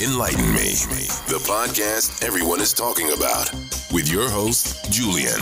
Enlighten 0.00 0.54
Me, 0.54 0.76
the 1.26 1.42
podcast 1.44 2.22
everyone 2.24 2.60
is 2.60 2.72
talking 2.72 3.10
about, 3.14 3.52
with 3.92 4.08
your 4.08 4.30
host, 4.30 4.92
Julian, 4.92 5.40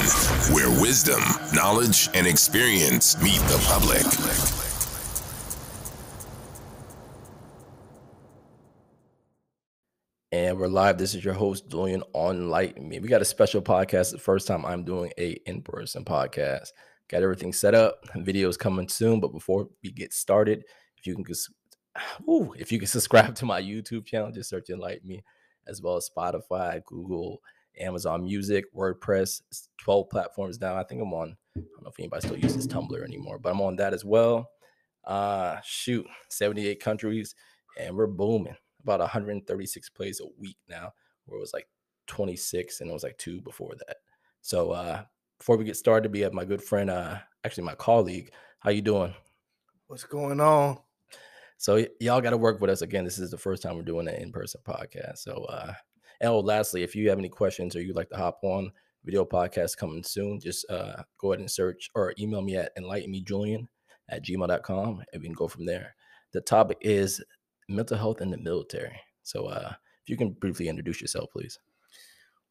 where 0.51 0.71
wisdom, 0.81 1.21
knowledge, 1.53 2.09
and 2.15 2.27
experience 2.27 3.21
meet 3.23 3.37
the 3.41 3.63
public. 3.67 4.03
And 10.33 10.59
we're 10.59 10.69
live. 10.69 10.97
This 10.97 11.15
is 11.15 11.23
your 11.23 11.35
host, 11.35 11.69
Julian 11.69 12.03
on 12.15 12.37
Enlighten 12.37 12.89
Me. 12.89 12.99
We 12.99 13.09
got 13.09 13.21
a 13.21 13.27
special 13.27 13.61
podcast. 13.61 14.13
The 14.13 14.19
first 14.19 14.47
time 14.47 14.65
I'm 14.65 14.85
doing 14.85 15.13
a 15.19 15.33
in-person 15.45 16.07
podcast. 16.07 16.69
Got 17.11 17.23
everything 17.23 17.53
set 17.53 17.75
up. 17.75 18.07
Videos 18.17 18.59
coming 18.59 18.89
soon. 18.89 19.21
But 19.21 19.35
before 19.35 19.69
we 19.83 19.93
get 19.93 20.15
started, 20.15 20.65
if 20.97 21.07
you 21.07 21.15
can 21.15 21.27
just 21.27 21.51
ooh, 22.29 22.55
if 22.59 22.73
you 22.73 22.79
can 22.79 22.89
subscribe 22.89 23.35
to 23.37 23.45
my 23.45 23.61
YouTube 23.61 24.07
channel, 24.07 24.31
just 24.31 24.51
search 24.51 24.71
Enlighten 24.71 25.09
Me, 25.09 25.25
as 25.67 25.83
well 25.83 25.97
as 25.97 26.09
Spotify, 26.09 26.85
Google, 26.85 27.43
Amazon 27.79 28.25
Music, 28.25 28.65
WordPress, 28.75 29.43
12 29.79 30.09
platforms 30.09 30.61
now. 30.61 30.77
I 30.77 30.85
think 30.85 31.03
I'm 31.03 31.13
on, 31.13 31.37
I 31.57 31.61
don't 31.61 31.83
know 31.83 31.91
if 31.91 31.99
anybody 31.99 32.27
still 32.27 32.39
uses 32.39 32.67
Tumblr 32.67 33.03
anymore, 33.03 33.39
but 33.39 33.51
I'm 33.51 33.61
on 33.61 33.77
that 33.77 33.95
as 33.95 34.05
well. 34.05 34.51
Uh 35.05 35.59
shoot, 35.63 36.05
78 36.31 36.81
countries, 36.81 37.35
and 37.79 37.97
we're 37.97 38.09
booming. 38.09 38.57
About 38.83 39.01
136 39.01 39.91
plays 39.91 40.21
a 40.21 40.27
week 40.39 40.57
now, 40.69 40.93
where 41.27 41.39
it 41.39 41.41
was 41.41 41.53
like 41.53 41.69
26 42.09 42.81
and 42.81 42.91
it 42.91 42.93
was 42.93 43.03
like 43.05 43.17
two 43.19 43.41
before 43.43 43.75
that. 43.87 43.99
So 44.41 44.73
uh 44.73 45.03
before 45.39 45.57
we 45.57 45.65
get 45.65 45.77
started, 45.77 46.13
we 46.13 46.21
have 46.21 46.33
my 46.33 46.45
good 46.45 46.63
friend, 46.63 46.91
uh, 46.91 47.19
actually 47.45 47.65
my 47.65 47.75
colleague. 47.75 48.33
How 48.61 48.71
you 48.71 48.83
doing? 48.83 49.15
What's 49.87 50.05
going 50.05 50.41
on? 50.41 50.79
So 51.59 51.77
y- 51.77 51.89
y'all 52.01 52.21
got 52.21 52.31
to 52.31 52.37
work 52.37 52.61
with 52.61 52.71
us 52.71 52.83
again. 52.83 53.05
This 53.05 53.19
is 53.19 53.31
the 53.31 53.39
first 53.39 53.63
time 53.63 53.77
we're 53.77 53.83
doing 53.83 54.09
an 54.09 54.15
in-person 54.15 54.61
podcast. 54.67 55.19
So, 55.19 55.45
uh, 55.45 55.73
and 56.21 56.31
oh, 56.31 56.41
lastly, 56.41 56.83
if 56.83 56.95
you 56.95 57.09
have 57.09 57.19
any 57.19 57.29
questions 57.29 57.75
or 57.75 57.83
you'd 57.83 57.97
like 57.97 58.11
to 58.11 58.17
hop 58.17 58.39
on 58.43 58.71
video 59.05 59.25
podcast 59.25 59.77
coming 59.77 60.03
soon, 60.03 60.41
just 60.41 60.69
uh, 60.71 61.03
go 61.19 61.33
ahead 61.33 61.41
and 61.41 61.51
search 61.51 61.91
or 61.95 62.15
email 62.19 62.43
me 62.43 62.57
at 62.57 62.77
enlightenmejulian 62.77 63.69
at 64.09 64.25
gmail.com 64.25 65.03
and 65.13 65.23
we 65.23 65.29
can 65.29 65.35
go 65.35 65.49
from 65.49 65.67
there. 65.67 65.95
The 66.33 66.41
topic 66.41 66.79
is 66.81 67.23
mental 67.69 67.97
health 67.97 68.21
in 68.21 68.31
the 68.31 68.39
military. 68.39 69.01
So, 69.23 69.47
uh, 69.47 69.73
if 70.03 70.11
you 70.11 70.17
can 70.17 70.31
briefly 70.31 70.69
introduce 70.69 71.01
yourself, 71.01 71.31
please. 71.33 71.59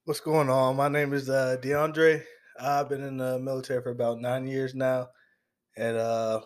What's 0.03 0.19
going 0.19 0.49
on? 0.49 0.75
My 0.75 0.89
name 0.89 1.13
is 1.13 1.29
uh, 1.29 1.57
DeAndre. 1.61 2.23
I've 2.59 2.89
been 2.89 3.01
in 3.01 3.17
the 3.17 3.39
military 3.39 3.81
for 3.81 3.91
about 3.91 4.19
nine 4.19 4.45
years 4.45 4.75
now, 4.75 5.09
and 5.75 5.97
uh, 5.97 6.41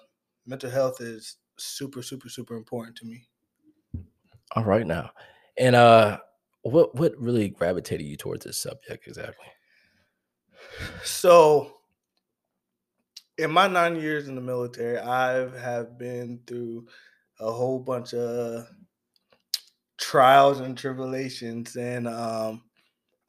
mental 0.46 0.70
health 0.70 1.02
is 1.02 1.38
super, 1.60 2.02
super, 2.02 2.30
super 2.30 2.56
important 2.56 2.98
to 2.98 3.06
me. 3.06 3.28
All 4.56 4.64
right, 4.64 4.86
now, 4.86 5.12
and 5.58 5.76
uh, 5.76 6.20
what 6.64 6.96
what 6.96 7.14
really 7.18 7.50
gravitated 7.50 8.06
you 8.06 8.18
towards 8.18 8.46
this 8.46 8.58
subject 8.58 9.08
exactly? 9.08 9.46
So, 11.04 11.82
in 13.38 13.52
my 13.52 13.68
nine 13.68 13.96
years 13.96 14.28
in 14.28 14.36
the 14.36 14.42
military, 14.42 14.98
I 14.98 15.34
have 15.34 15.56
have 15.56 15.98
been 15.98 16.42
through 16.48 16.88
a 17.40 17.52
whole 17.52 17.80
bunch 17.80 18.14
of 18.14 18.68
trials 19.98 20.60
and 20.60 20.78
tribulations, 20.78 21.76
and 21.76 22.08
um, 22.08 22.64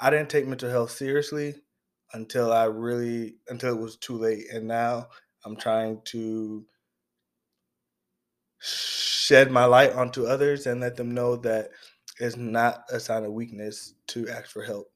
I 0.01 0.11
didn't 0.11 0.31
take 0.31 0.47
mental 0.47 0.71
health 0.71 0.91
seriously 0.91 1.55
until 2.15 2.53
I 2.53 2.65
really 2.65 3.37
until 3.49 3.75
it 3.77 3.81
was 3.81 3.97
too 3.97 4.17
late, 4.17 4.51
and 4.53 4.67
now 4.67 5.09
I'm 5.45 5.57
trying 5.57 6.01
to 6.07 6.67
shed 8.61 9.51
my 9.51 9.65
light 9.65 9.93
onto 9.93 10.27
others 10.27 10.67
and 10.67 10.81
let 10.81 10.97
them 10.97 11.13
know 11.13 11.37
that 11.37 11.71
it's 12.19 12.37
not 12.37 12.85
a 12.91 13.01
sign 13.01 13.25
of 13.25 13.33
weakness 13.33 13.95
to 14.09 14.29
ask 14.29 14.51
for 14.51 14.63
help. 14.63 14.93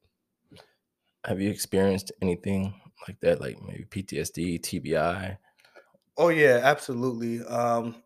Have 1.25 1.41
you 1.41 1.49
experienced 1.49 2.11
anything 2.21 2.79
like 3.07 3.19
that, 3.21 3.41
like 3.41 3.61
maybe 3.61 3.85
PTSD, 3.85 4.59
TBI? 4.59 5.37
Oh 6.17 6.29
yeah, 6.29 6.61
absolutely. 6.63 7.43
Um, 7.45 8.03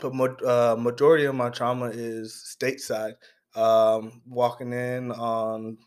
but 0.00 0.44
uh, 0.44 0.76
majority 0.78 1.24
of 1.24 1.34
my 1.34 1.50
trauma 1.50 1.86
is 1.86 2.56
stateside. 2.58 3.14
Um, 3.54 4.22
walking 4.26 4.72
in 4.72 5.10
on 5.12 5.78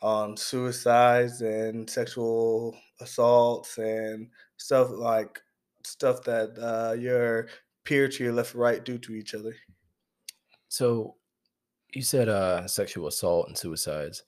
on 0.00 0.36
suicides 0.36 1.40
and 1.42 1.88
sexual 1.90 2.76
assaults 3.00 3.78
and 3.78 4.30
stuff 4.56 4.90
like 4.90 5.40
stuff 5.84 6.22
that 6.24 6.56
uh, 6.58 6.92
your 6.94 7.48
peer 7.88 8.08
to 8.08 8.24
your 8.24 8.32
left 8.32 8.54
or 8.54 8.58
right 8.58 8.84
do 8.84 8.98
to 8.98 9.14
each 9.14 9.34
other. 9.34 9.54
So 10.68 11.16
you 11.94 12.02
said 12.02 12.28
uh 12.28 12.68
sexual 12.68 13.06
assault 13.06 13.48
and 13.48 13.56
suicides. 13.56 14.22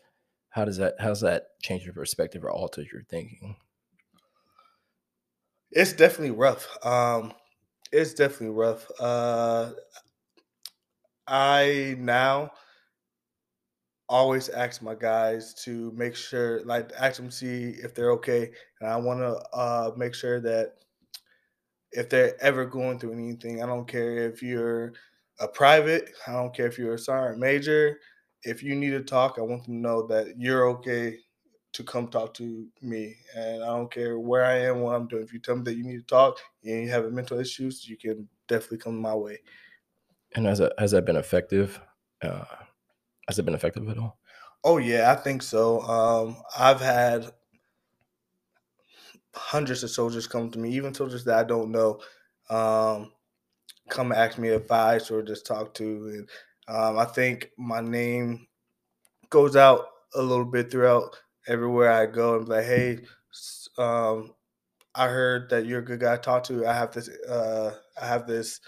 How 0.50 0.64
does 0.64 0.78
that 0.78 0.94
how 0.98 1.08
does 1.08 1.20
that 1.20 1.60
change 1.62 1.84
your 1.84 1.94
perspective 1.94 2.42
or 2.44 2.50
alter 2.50 2.82
your 2.82 3.02
thinking? 3.02 3.56
It's 5.70 5.92
definitely 5.92 6.32
rough. 6.32 6.66
Um, 6.84 7.32
it's 7.92 8.14
definitely 8.14 8.56
rough. 8.56 8.90
Uh, 8.98 9.72
I 11.26 11.94
now 11.98 12.50
always 14.08 14.48
ask 14.48 14.82
my 14.82 14.94
guys 14.94 15.54
to 15.64 15.92
make 15.92 16.16
sure, 16.16 16.64
like, 16.64 16.90
ask 16.98 17.16
them 17.16 17.28
to 17.28 17.34
see 17.34 17.68
if 17.82 17.94
they're 17.94 18.10
okay, 18.12 18.50
and 18.80 18.90
I 18.90 18.96
want 18.96 19.20
to 19.20 19.34
uh, 19.56 19.92
make 19.96 20.14
sure 20.14 20.40
that 20.40 20.78
if 21.92 22.08
they're 22.08 22.40
ever 22.42 22.64
going 22.64 22.98
through 22.98 23.12
anything, 23.12 23.62
I 23.62 23.66
don't 23.66 23.86
care 23.86 24.28
if 24.28 24.42
you're 24.42 24.92
a 25.40 25.48
private, 25.48 26.10
I 26.26 26.32
don't 26.32 26.54
care 26.54 26.66
if 26.66 26.78
you're 26.78 26.94
a 26.94 26.98
sergeant 26.98 27.40
major. 27.40 27.98
If 28.42 28.62
you 28.62 28.74
need 28.74 28.90
to 28.90 29.02
talk, 29.02 29.36
I 29.38 29.42
want 29.42 29.64
them 29.64 29.74
to 29.74 29.80
know 29.80 30.06
that 30.06 30.38
you're 30.38 30.68
okay 30.68 31.18
to 31.72 31.84
come 31.84 32.08
talk 32.08 32.34
to 32.34 32.66
me. 32.82 33.16
And 33.36 33.62
I 33.62 33.66
don't 33.66 33.90
care 33.90 34.18
where 34.18 34.44
I 34.44 34.58
am, 34.60 34.80
what 34.80 34.94
I'm 34.94 35.08
doing. 35.08 35.22
If 35.22 35.32
you 35.32 35.38
tell 35.38 35.56
me 35.56 35.62
that 35.64 35.76
you 35.76 35.84
need 35.84 35.98
to 35.98 36.06
talk 36.06 36.38
and 36.64 36.82
you 36.82 36.90
have 36.90 37.10
mental 37.12 37.38
issues, 37.38 37.88
you 37.88 37.96
can 37.96 38.28
definitely 38.48 38.78
come 38.78 39.00
my 39.00 39.14
way. 39.14 39.38
And 40.34 40.46
has 40.46 40.58
that 40.58 40.72
has 40.78 40.92
that 40.92 41.04
been 41.04 41.16
effective? 41.16 41.80
Uh, 42.22 42.44
has 43.28 43.38
it 43.38 43.44
been 43.44 43.54
effective 43.54 43.88
at 43.88 43.98
all? 43.98 44.18
Oh 44.62 44.78
yeah, 44.78 45.10
I 45.10 45.16
think 45.16 45.42
so. 45.42 45.80
Um, 45.82 46.36
I've 46.58 46.80
had 46.80 47.30
hundreds 49.34 49.82
of 49.84 49.90
soldiers 49.90 50.26
come 50.26 50.50
to 50.50 50.58
me, 50.58 50.72
even 50.72 50.94
soldiers 50.94 51.24
that 51.24 51.38
I 51.38 51.44
don't 51.44 51.70
know, 51.70 52.00
um, 52.50 53.12
come 53.88 54.12
ask 54.12 54.38
me 54.38 54.50
advice 54.50 55.10
or 55.10 55.22
just 55.22 55.46
talk 55.46 55.74
to. 55.74 55.84
And 56.08 56.30
um, 56.68 56.98
I 56.98 57.06
think 57.06 57.50
my 57.58 57.80
name 57.80 58.48
goes 59.30 59.56
out 59.56 59.86
a 60.14 60.22
little 60.22 60.44
bit 60.46 60.70
throughout 60.70 61.16
everywhere 61.48 61.92
I 61.92 62.06
go 62.06 62.38
and 62.38 62.48
like, 62.48 62.64
hey, 62.66 63.00
um, 63.78 64.34
I 64.94 65.08
heard 65.08 65.50
that 65.50 65.66
you're 65.66 65.80
a 65.80 65.84
good 65.84 66.00
guy 66.00 66.16
to 66.16 66.22
talk 66.22 66.44
to. 66.44 66.66
I 66.66 66.74
have 66.74 66.92
this, 66.92 67.08
uh, 67.28 67.78
I 68.00 68.06
have 68.06 68.26
this 68.26 68.60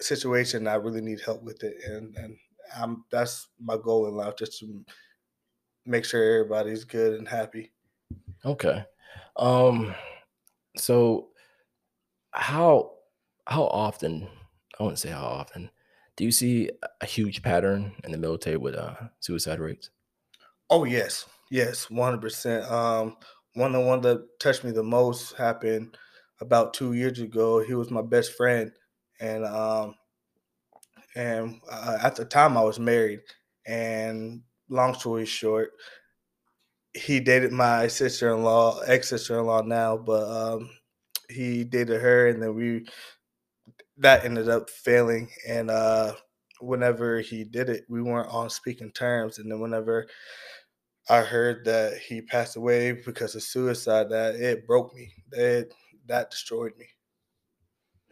situation. 0.00 0.66
I 0.66 0.74
really 0.74 1.00
need 1.00 1.20
help 1.20 1.42
with 1.42 1.62
it, 1.62 1.82
and 1.84 2.16
and 2.16 2.38
I'm 2.76 3.04
that's 3.10 3.48
my 3.58 3.76
goal 3.76 4.06
in 4.06 4.14
life, 4.14 4.36
just 4.36 4.58
to 4.60 4.84
make 5.84 6.04
sure 6.04 6.22
everybody's 6.40 6.84
good 6.84 7.14
and 7.18 7.28
happy. 7.28 7.72
Okay. 8.44 8.84
Um 9.40 9.94
so 10.76 11.32
how 12.32 12.98
how 13.46 13.64
often 13.64 14.28
I 14.78 14.82
wouldn't 14.82 14.98
say 14.98 15.10
how 15.10 15.24
often 15.26 15.70
do 16.16 16.24
you 16.24 16.32
see 16.32 16.70
a 17.00 17.06
huge 17.06 17.42
pattern 17.42 17.94
in 18.04 18.12
the 18.12 18.18
military 18.18 18.56
with 18.56 18.74
uh 18.74 19.08
suicide 19.20 19.60
rates? 19.60 19.90
Oh 20.68 20.84
yes, 20.84 21.28
yes, 21.50 21.90
one 21.90 22.12
hundred 22.12 22.22
percent. 22.22 22.64
Um, 22.70 23.16
one 23.54 23.74
of 23.74 23.80
the 23.82 23.86
one 23.86 24.00
that 24.02 24.38
touched 24.38 24.64
me 24.64 24.70
the 24.70 24.82
most 24.82 25.36
happened 25.36 25.96
about 26.40 26.74
two 26.74 26.92
years 26.92 27.18
ago. 27.20 27.60
He 27.62 27.74
was 27.74 27.90
my 27.90 28.02
best 28.02 28.32
friend, 28.32 28.72
and 29.20 29.44
um, 29.44 29.96
and 31.14 31.60
uh, 31.70 31.98
at 32.02 32.16
the 32.16 32.24
time 32.24 32.56
I 32.56 32.62
was 32.62 32.78
married. 32.78 33.20
And 33.66 34.42
long 34.68 34.94
story 34.94 35.26
short, 35.26 35.72
he 36.94 37.20
dated 37.20 37.52
my 37.52 37.86
sister 37.86 38.34
in 38.34 38.42
law, 38.42 38.80
ex 38.80 39.08
sister 39.08 39.38
in 39.38 39.46
law 39.46 39.62
now, 39.62 39.96
but 39.96 40.28
um, 40.28 40.70
he 41.28 41.64
dated 41.64 42.00
her, 42.00 42.28
and 42.28 42.42
then 42.42 42.54
we 42.54 42.86
that 43.98 44.24
ended 44.24 44.48
up 44.48 44.70
failing. 44.70 45.28
And 45.46 45.70
uh, 45.70 46.14
whenever 46.60 47.20
he 47.20 47.44
did 47.44 47.68
it, 47.68 47.84
we 47.88 48.02
weren't 48.02 48.32
on 48.32 48.50
speaking 48.50 48.90
terms. 48.90 49.38
And 49.38 49.50
then 49.50 49.60
whenever 49.60 50.06
I 51.08 51.20
heard 51.20 51.64
that 51.66 51.98
he 51.98 52.22
passed 52.22 52.56
away 52.56 52.92
because 52.92 53.34
of 53.34 53.42
suicide, 53.42 54.10
that 54.10 54.36
it 54.36 54.66
broke 54.66 54.94
me. 54.94 55.12
That 55.30 55.68
that 56.06 56.30
destroyed 56.30 56.72
me. 56.78 56.86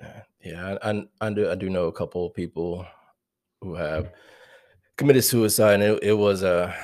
Yeah, 0.01 0.23
yeah, 0.45 0.79
I, 0.83 1.05
I, 1.21 1.31
do 1.31 1.51
I 1.51 1.57
do 1.57 1.69
know 1.69 1.87
a 1.87 1.93
couple 1.93 2.25
of 2.25 2.35
people 2.35 2.87
who 3.61 3.75
have 3.75 4.13
committed 4.97 5.25
suicide, 5.25 5.75
and 5.75 5.83
it, 5.83 5.99
it 6.03 6.13
was 6.13 6.45
a 6.45 6.69
uh, 6.69 6.75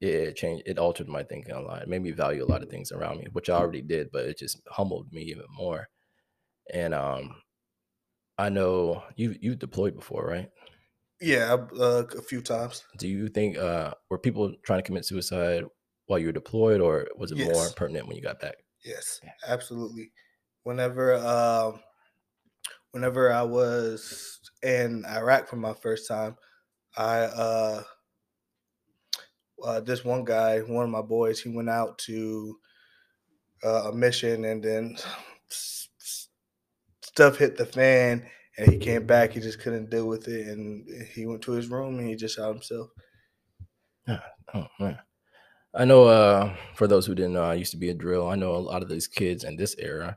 it, 0.00 0.14
it 0.14 0.36
changed 0.36 0.64
it 0.66 0.78
altered 0.78 1.08
my 1.08 1.22
thinking 1.24 1.52
a 1.52 1.60
lot. 1.60 1.82
It 1.82 1.88
made 1.88 2.02
me 2.02 2.12
value 2.12 2.44
a 2.44 2.46
lot 2.46 2.62
of 2.62 2.70
things 2.70 2.92
around 2.92 3.18
me, 3.18 3.26
which 3.32 3.50
I 3.50 3.54
already 3.56 3.82
did, 3.82 4.10
but 4.12 4.26
it 4.26 4.38
just 4.38 4.60
humbled 4.68 5.12
me 5.12 5.22
even 5.24 5.46
more. 5.50 5.88
And 6.72 6.94
um, 6.94 7.42
I 8.38 8.48
know 8.48 9.04
you 9.16 9.36
you 9.40 9.54
deployed 9.56 9.94
before, 9.96 10.24
right? 10.26 10.50
Yeah, 11.20 11.66
uh, 11.78 12.04
a 12.16 12.22
few 12.22 12.40
times. 12.42 12.84
Do 12.96 13.08
you 13.08 13.28
think 13.28 13.56
uh, 13.56 13.94
were 14.10 14.18
people 14.18 14.54
trying 14.64 14.80
to 14.80 14.82
commit 14.82 15.04
suicide 15.04 15.64
while 16.06 16.18
you 16.18 16.26
were 16.26 16.32
deployed, 16.32 16.80
or 16.80 17.08
was 17.16 17.32
it 17.32 17.38
more 17.38 17.70
Yes. 17.70 17.72
pertinent 17.72 18.06
when 18.06 18.16
you 18.16 18.22
got 18.22 18.40
back? 18.40 18.56
Yes, 18.84 19.20
absolutely. 19.46 20.12
Whenever 20.62 21.14
um 21.14 21.82
whenever 22.90 23.32
I 23.32 23.42
was 23.42 24.40
in 24.62 25.04
Iraq 25.06 25.48
for 25.48 25.56
my 25.56 25.74
first 25.74 26.08
time, 26.08 26.36
I 26.96 27.20
uh 27.20 27.84
uh 29.64 29.80
this 29.80 30.04
one 30.04 30.24
guy, 30.24 30.60
one 30.60 30.84
of 30.84 30.90
my 30.90 31.02
boys, 31.02 31.40
he 31.40 31.48
went 31.48 31.70
out 31.70 31.98
to 31.98 32.58
uh, 33.64 33.90
a 33.90 33.92
mission 33.92 34.44
and 34.44 34.62
then 34.62 34.96
stuff 37.00 37.36
hit 37.38 37.56
the 37.56 37.66
fan 37.66 38.28
and 38.56 38.72
he 38.72 38.78
came 38.78 39.06
back, 39.06 39.32
he 39.32 39.40
just 39.40 39.60
couldn't 39.60 39.90
deal 39.90 40.06
with 40.06 40.28
it 40.28 40.46
and 40.48 40.86
he 41.14 41.26
went 41.26 41.42
to 41.42 41.52
his 41.52 41.68
room 41.68 41.98
and 41.98 42.08
he 42.08 42.16
just 42.16 42.36
shot 42.36 42.52
himself. 42.52 42.90
Oh 44.54 44.66
man. 44.80 44.98
I 45.74 45.84
know 45.84 46.04
uh 46.04 46.56
for 46.74 46.86
those 46.86 47.06
who 47.06 47.14
didn't 47.14 47.34
know, 47.34 47.44
I 47.44 47.54
used 47.54 47.72
to 47.72 47.76
be 47.76 47.90
a 47.90 47.94
drill. 47.94 48.28
I 48.28 48.36
know 48.36 48.54
a 48.54 48.56
lot 48.56 48.82
of 48.82 48.88
these 48.88 49.06
kids 49.06 49.44
in 49.44 49.56
this 49.56 49.76
era, 49.78 50.16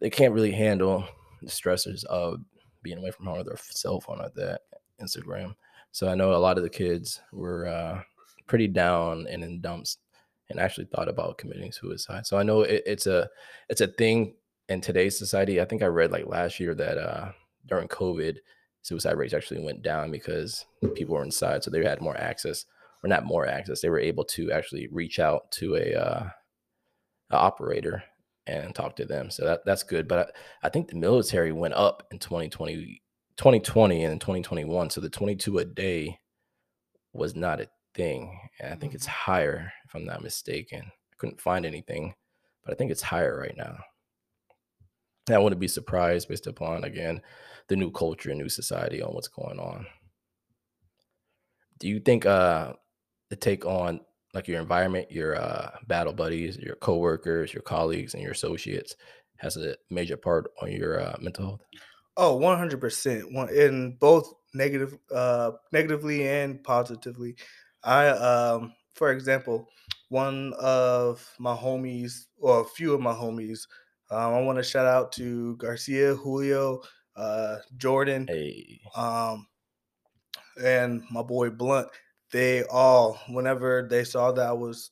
they 0.00 0.10
can't 0.10 0.34
really 0.34 0.52
handle 0.52 1.06
the 1.42 1.50
stressors 1.50 2.04
of 2.04 2.40
being 2.82 2.98
away 2.98 3.10
from 3.10 3.26
home 3.26 3.38
or 3.38 3.44
their 3.44 3.58
cell 3.58 4.00
phone 4.00 4.18
like 4.18 4.34
that, 4.34 4.62
Instagram. 5.00 5.54
So 5.92 6.08
I 6.08 6.14
know 6.14 6.34
a 6.34 6.36
lot 6.36 6.56
of 6.56 6.64
the 6.64 6.70
kids 6.70 7.20
were 7.32 7.66
uh 7.66 8.02
pretty 8.46 8.68
down 8.68 9.26
and 9.28 9.42
in 9.42 9.60
dumps 9.60 9.98
and 10.50 10.60
actually 10.60 10.86
thought 10.86 11.08
about 11.08 11.38
committing 11.38 11.72
suicide. 11.72 12.26
So 12.26 12.36
I 12.36 12.42
know 12.42 12.62
it, 12.62 12.82
it's 12.86 13.06
a 13.06 13.28
it's 13.68 13.80
a 13.80 13.86
thing 13.86 14.34
in 14.68 14.80
today's 14.80 15.18
society. 15.18 15.60
I 15.60 15.64
think 15.64 15.82
I 15.82 15.86
read 15.86 16.12
like 16.12 16.26
last 16.26 16.60
year 16.60 16.74
that 16.74 16.98
uh 16.98 17.32
during 17.66 17.88
COVID, 17.88 18.36
suicide 18.82 19.16
rates 19.16 19.34
actually 19.34 19.62
went 19.62 19.82
down 19.82 20.10
because 20.10 20.66
people 20.94 21.14
were 21.14 21.22
inside, 21.22 21.64
so 21.64 21.70
they 21.70 21.82
had 21.82 22.00
more 22.00 22.16
access 22.16 22.66
or 23.04 23.08
not 23.08 23.24
more 23.24 23.46
access. 23.46 23.80
They 23.80 23.90
were 23.90 24.00
able 24.00 24.24
to 24.24 24.50
actually 24.50 24.88
reach 24.90 25.18
out 25.18 25.50
to 25.52 25.76
a, 25.76 25.94
uh, 25.94 26.28
a 27.30 27.36
operator 27.36 28.02
and 28.46 28.74
talk 28.74 28.96
to 28.96 29.04
them. 29.04 29.30
So 29.30 29.44
that 29.44 29.64
that's 29.64 29.82
good. 29.82 30.08
But 30.08 30.18
I, 30.62 30.66
I 30.66 30.68
think 30.70 30.88
the 30.88 30.96
military 30.96 31.52
went 31.52 31.74
up 31.74 32.06
in 32.10 32.18
2020, 32.18 33.02
2020 33.36 34.04
and 34.04 34.20
2021. 34.20 34.90
So 34.90 35.00
the 35.00 35.10
22 35.10 35.58
a 35.58 35.64
day 35.64 36.18
was 37.12 37.36
not 37.36 37.60
a 37.60 37.68
thing. 37.94 38.38
And 38.60 38.72
I 38.72 38.76
think 38.76 38.94
it's 38.94 39.06
higher, 39.06 39.72
if 39.86 39.94
I'm 39.94 40.04
not 40.04 40.22
mistaken. 40.22 40.82
I 40.84 41.14
couldn't 41.16 41.40
find 41.40 41.64
anything, 41.64 42.14
but 42.64 42.72
I 42.72 42.76
think 42.76 42.90
it's 42.90 43.02
higher 43.02 43.38
right 43.38 43.56
now. 43.56 43.76
And 45.26 45.34
I 45.34 45.38
wouldn't 45.38 45.60
be 45.60 45.68
surprised 45.68 46.28
based 46.28 46.46
upon 46.46 46.84
again 46.84 47.22
the 47.68 47.76
new 47.76 47.90
culture 47.90 48.30
and 48.30 48.38
new 48.38 48.48
society 48.48 49.02
on 49.02 49.14
what's 49.14 49.28
going 49.28 49.58
on. 49.58 49.86
Do 51.78 51.88
you 51.88 52.00
think 52.00 52.26
uh 52.26 52.74
the 53.30 53.36
take 53.36 53.64
on 53.64 54.00
like 54.34 54.48
your 54.48 54.60
environment, 54.60 55.10
your 55.10 55.36
uh 55.36 55.70
battle 55.86 56.12
buddies, 56.12 56.58
your 56.58 56.76
coworkers, 56.76 57.54
your 57.54 57.62
colleagues, 57.62 58.14
and 58.14 58.22
your 58.22 58.32
associates 58.32 58.96
has 59.38 59.56
a 59.56 59.76
major 59.90 60.16
part 60.16 60.50
on 60.62 60.70
your 60.70 61.00
uh, 61.00 61.16
mental 61.20 61.46
health? 61.46 61.60
Oh, 62.16 62.38
100%. 62.38 63.32
One 63.32 63.48
in 63.48 63.96
both 63.96 64.32
negative 64.52 64.96
uh 65.10 65.52
negatively 65.72 66.28
and 66.28 66.62
positively. 66.62 67.36
I 67.84 68.08
um 68.08 68.74
for 68.94 69.10
example, 69.12 69.68
one 70.08 70.52
of 70.60 71.34
my 71.38 71.54
homies 71.56 72.26
or 72.38 72.60
a 72.60 72.64
few 72.64 72.94
of 72.94 73.00
my 73.00 73.12
homies, 73.12 73.66
um, 74.10 74.34
I 74.34 74.40
want 74.42 74.58
to 74.58 74.62
shout 74.64 74.86
out 74.86 75.12
to 75.12 75.56
Garcia, 75.56 76.14
Julio, 76.14 76.82
uh 77.16 77.58
Jordan, 77.76 78.28
Hey, 78.28 78.80
um 78.96 79.46
and 80.62 81.02
my 81.10 81.22
boy 81.22 81.50
Blunt. 81.50 81.88
They 82.32 82.64
all 82.64 83.20
whenever 83.28 83.86
they 83.88 84.04
saw 84.04 84.32
that 84.32 84.46
I 84.46 84.52
was 84.52 84.90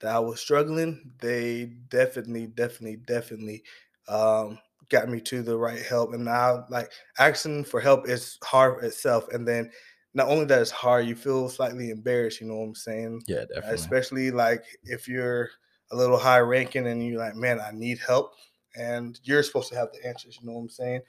that 0.00 0.14
I 0.14 0.18
was 0.18 0.40
struggling, 0.40 1.12
they 1.20 1.66
definitely, 1.88 2.46
definitely, 2.48 2.96
definitely 2.96 3.62
um, 4.08 4.58
got 4.90 5.08
me 5.08 5.20
to 5.22 5.42
the 5.42 5.56
right 5.56 5.80
help. 5.82 6.12
And 6.12 6.24
now, 6.24 6.66
like 6.68 6.90
asking 7.18 7.64
for 7.64 7.80
help 7.80 8.08
is 8.08 8.38
hard 8.44 8.84
itself, 8.84 9.28
and 9.32 9.46
then 9.48 9.70
not 10.16 10.28
only 10.28 10.46
that 10.46 10.62
it's 10.62 10.70
hard, 10.70 11.06
you 11.06 11.14
feel 11.14 11.50
slightly 11.50 11.90
embarrassed. 11.90 12.40
You 12.40 12.46
know 12.46 12.56
what 12.56 12.64
I'm 12.64 12.74
saying? 12.74 13.22
yeah, 13.28 13.44
definitely. 13.44 13.74
Especially 13.74 14.30
like 14.30 14.64
if 14.82 15.06
you're 15.06 15.50
a 15.92 15.96
little 15.96 16.16
high 16.16 16.38
ranking 16.38 16.86
and 16.86 17.06
you're 17.06 17.18
like, 17.18 17.36
man, 17.36 17.60
I 17.60 17.70
need 17.72 17.98
help, 17.98 18.32
and 18.74 19.20
you're 19.24 19.42
supposed 19.42 19.68
to 19.68 19.76
have 19.76 19.88
the 19.92 20.08
answers. 20.08 20.38
You 20.40 20.46
know 20.46 20.54
what 20.54 20.62
I'm 20.62 20.68
saying? 20.70 21.00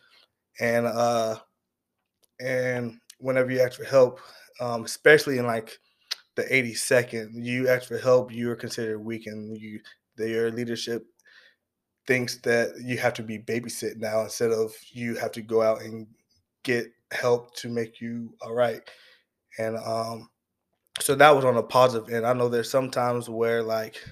And 0.60 0.86
uh, 0.88 1.38
and 2.42 3.00
whenever 3.20 3.50
you 3.50 3.62
ask 3.62 3.78
for 3.78 3.86
help, 3.86 4.20
um, 4.60 4.84
especially 4.84 5.38
in 5.38 5.48
like 5.48 5.80
the 6.36 6.44
82nd, 6.44 7.30
you 7.34 7.70
ask 7.70 7.88
for 7.88 7.98
help, 7.98 8.34
you 8.34 8.52
are 8.52 8.58
considered 8.58 9.00
weak, 9.00 9.28
and 9.28 9.58
you 9.58 9.80
their 10.18 10.52
leadership 10.52 11.06
thinks 12.08 12.38
that 12.40 12.74
you 12.82 12.98
have 12.98 13.14
to 13.14 13.24
be 13.24 13.40
babysit 13.40 13.96
now 13.98 14.22
instead 14.24 14.52
of 14.52 14.74
you 14.92 15.16
have 15.16 15.32
to 15.32 15.42
go 15.42 15.62
out 15.62 15.82
and 15.82 16.08
get 16.68 16.88
help 17.14 17.56
to 17.58 17.70
make 17.70 18.02
you 18.02 18.36
all 18.44 18.54
right. 18.54 18.84
And 19.60 19.78
um, 19.78 20.30
so 21.02 21.16
that 21.16 21.36
was 21.36 21.46
on 21.46 21.58
a 21.58 21.64
positive 21.64 22.14
end. 22.14 22.26
I 22.28 22.34
know 22.34 22.50
there's 22.50 22.72
sometimes 22.72 23.30
where 23.30 23.64
like 23.64 24.04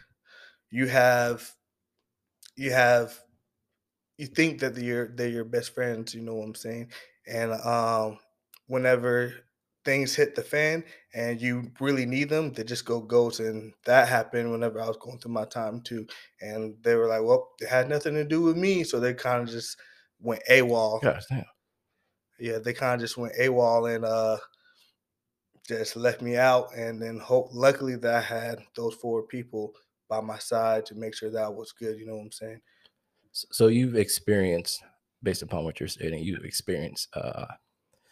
you 0.71 0.87
have 0.87 1.49
you 2.55 2.71
have 2.71 3.19
you 4.17 4.27
think 4.27 4.59
that 4.61 4.75
they're 4.75 5.07
they're 5.15 5.27
your 5.29 5.45
best 5.45 5.73
friends, 5.73 6.13
you 6.15 6.21
know 6.21 6.35
what 6.35 6.45
I'm 6.45 6.55
saying? 6.55 6.91
And 7.27 7.53
um 7.53 8.19
whenever 8.67 9.33
things 9.85 10.15
hit 10.15 10.35
the 10.35 10.43
fan 10.43 10.83
and 11.13 11.41
you 11.41 11.71
really 11.79 12.05
need 12.07 12.29
them, 12.29 12.51
they 12.53 12.63
just 12.63 12.85
go 12.85 13.01
ghost. 13.01 13.39
And 13.39 13.73
that 13.85 14.07
happened 14.09 14.51
whenever 14.51 14.81
I 14.81 14.87
was 14.87 14.97
going 14.97 15.19
through 15.19 15.33
my 15.33 15.45
time 15.45 15.81
too. 15.81 16.07
And 16.41 16.75
they 16.83 16.95
were 16.95 17.07
like, 17.07 17.23
Well, 17.23 17.49
it 17.61 17.69
had 17.69 17.89
nothing 17.89 18.15
to 18.15 18.25
do 18.25 18.41
with 18.41 18.57
me. 18.57 18.83
So 18.83 18.99
they 18.99 19.13
kind 19.13 19.43
of 19.43 19.49
just 19.49 19.77
went 20.19 20.43
AWOL. 20.49 21.01
Gosh. 21.01 21.23
Yeah, 22.39 22.59
they 22.59 22.73
kind 22.73 22.95
of 22.95 23.01
just 23.01 23.17
went 23.17 23.35
AWOL 23.39 23.95
and 23.95 24.05
uh 24.05 24.37
just 25.67 25.95
left 25.95 26.21
me 26.21 26.37
out. 26.37 26.75
And 26.75 27.01
then 27.01 27.17
hope 27.19 27.49
luckily 27.51 27.95
that 27.95 28.15
I 28.15 28.21
had 28.21 28.59
those 28.75 28.93
four 28.95 29.23
people 29.23 29.73
by 30.07 30.21
my 30.21 30.37
side 30.37 30.85
to 30.87 30.95
make 30.95 31.15
sure 31.15 31.31
that 31.31 31.43
I 31.43 31.49
was 31.49 31.71
good, 31.71 31.97
you 31.97 32.05
know 32.05 32.15
what 32.15 32.23
I'm 32.25 32.31
saying? 32.31 32.61
So 33.31 33.67
you've 33.67 33.95
experienced, 33.95 34.83
based 35.23 35.41
upon 35.41 35.63
what 35.63 35.79
you're 35.79 35.89
stating, 35.89 36.23
you've 36.23 36.45
experienced, 36.45 37.09
uh, 37.15 37.45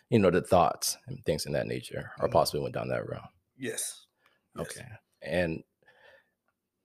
you 0.10 0.20
know, 0.20 0.32
the 0.32 0.42
thoughts 0.42 0.98
and 1.08 1.24
things 1.26 1.46
in 1.46 1.54
that 1.54 1.68
nature, 1.68 2.12
or 2.20 2.28
Mhm. 2.28 2.32
possibly 2.32 2.62
went 2.62 2.74
down 2.74 2.88
that 2.90 3.08
road. 3.08 3.22
Yes. 3.56 4.08
Yes. 4.56 4.66
Okay. 4.68 4.88
And 5.22 5.64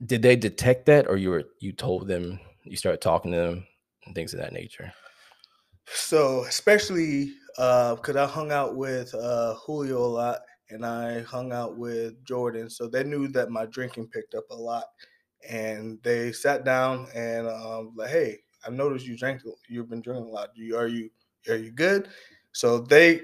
did 0.04 0.22
they 0.22 0.36
detect 0.36 0.86
that, 0.86 1.08
or 1.08 1.16
you 1.16 1.30
were 1.30 1.44
you 1.60 1.72
told 1.72 2.06
them 2.06 2.38
you 2.64 2.76
started 2.76 3.00
talking 3.00 3.32
to 3.32 3.38
them 3.38 3.66
and 4.04 4.14
things 4.14 4.32
of 4.34 4.40
that 4.40 4.52
nature? 4.52 4.92
So 5.94 6.44
especially 6.44 7.32
because 7.56 8.16
I 8.16 8.26
hung 8.26 8.52
out 8.52 8.76
with 8.76 9.14
uh, 9.14 9.54
Julio 9.54 9.98
a 9.98 10.06
lot, 10.06 10.40
and 10.70 10.84
I 10.84 11.22
hung 11.22 11.52
out 11.52 11.76
with 11.76 12.22
Jordan, 12.24 12.68
so 12.70 12.88
they 12.88 13.02
knew 13.04 13.26
that 13.28 13.50
my 13.50 13.66
drinking 13.66 14.08
picked 14.08 14.34
up 14.34 14.44
a 14.50 14.54
lot, 14.54 14.84
and 15.48 15.98
they 16.02 16.32
sat 16.32 16.64
down 16.64 17.08
and 17.14 17.48
um, 17.48 17.92
like, 17.96 18.10
hey, 18.10 18.38
I 18.66 18.70
noticed 18.70 19.06
you 19.06 19.16
drank, 19.16 19.42
you've 19.68 19.88
been 19.88 20.02
drinking 20.02 20.26
a 20.26 20.30
lot. 20.30 20.50
You 20.54 20.76
are 20.76 20.86
you 20.88 21.10
are 21.48 21.56
you 21.56 21.72
good? 21.72 22.08
So 22.52 22.78
they 22.78 23.22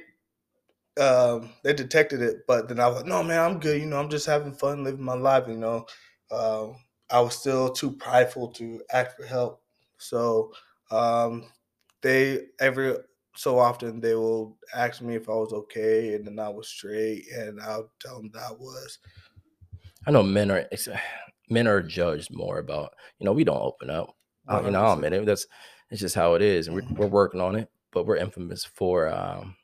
um, 1.00 1.50
they 1.64 1.73
detected 1.73 2.23
it, 2.23 2.47
but 2.47 2.68
then 2.68 2.78
I 2.78 2.87
was 2.87 2.99
like, 2.99 3.06
no, 3.06 3.23
man, 3.23 3.40
I'm 3.40 3.59
good. 3.59 3.80
You 3.80 3.87
know, 3.87 3.99
I'm 3.99 4.11
just 4.11 4.26
having 4.26 4.54
fun, 4.54 4.85
living 4.85 5.04
my 5.04 5.14
life. 5.14 5.44
You 5.49 5.56
know, 5.56 5.87
um, 6.30 6.76
I 7.11 7.21
was 7.21 7.37
still 7.37 7.71
too 7.71 7.92
prideful 7.92 8.49
to 8.52 8.80
ask 8.92 9.16
for 9.16 9.25
help. 9.26 9.62
So 9.99 10.52
um, 10.90 11.47
they 12.04 12.42
every 12.61 12.94
so 13.34 13.58
often 13.58 13.99
they 13.99 14.14
will 14.14 14.56
ask 14.75 15.02
me 15.02 15.16
if 15.16 15.28
I 15.28 15.32
was 15.32 15.52
okay, 15.52 16.14
and 16.14 16.25
then 16.25 16.38
I 16.38 16.50
was 16.50 16.68
straight, 16.68 17.25
and 17.32 17.61
I'll 17.61 17.90
tell 17.99 18.18
them 18.18 18.30
that 18.34 18.42
I 18.50 18.52
was. 18.52 18.99
I 20.06 20.12
know 20.12 20.23
men 20.23 20.50
are 20.52 20.68
men 21.50 21.66
are 21.66 21.82
judged 21.82 22.32
more 22.32 22.58
about 22.58 22.94
you 23.18 23.25
know 23.25 23.32
we 23.32 23.42
don't 23.42 23.61
open 23.61 23.90
up. 23.90 24.14
Uh, 24.46 24.62
you 24.64 24.70
know, 24.70 24.84
I'll 24.84 24.92
admit 24.92 25.14
it. 25.14 25.25
That's 25.25 25.46
it's 25.90 26.00
just 26.00 26.14
how 26.14 26.34
it 26.34 26.42
is, 26.42 26.68
and 26.68 26.76
we're, 26.76 26.87
we're 26.94 27.06
working 27.06 27.40
on 27.40 27.56
it. 27.56 27.68
But 27.90 28.06
we're 28.06 28.16
infamous 28.16 28.64
for 28.64 29.08
um, 29.08 29.56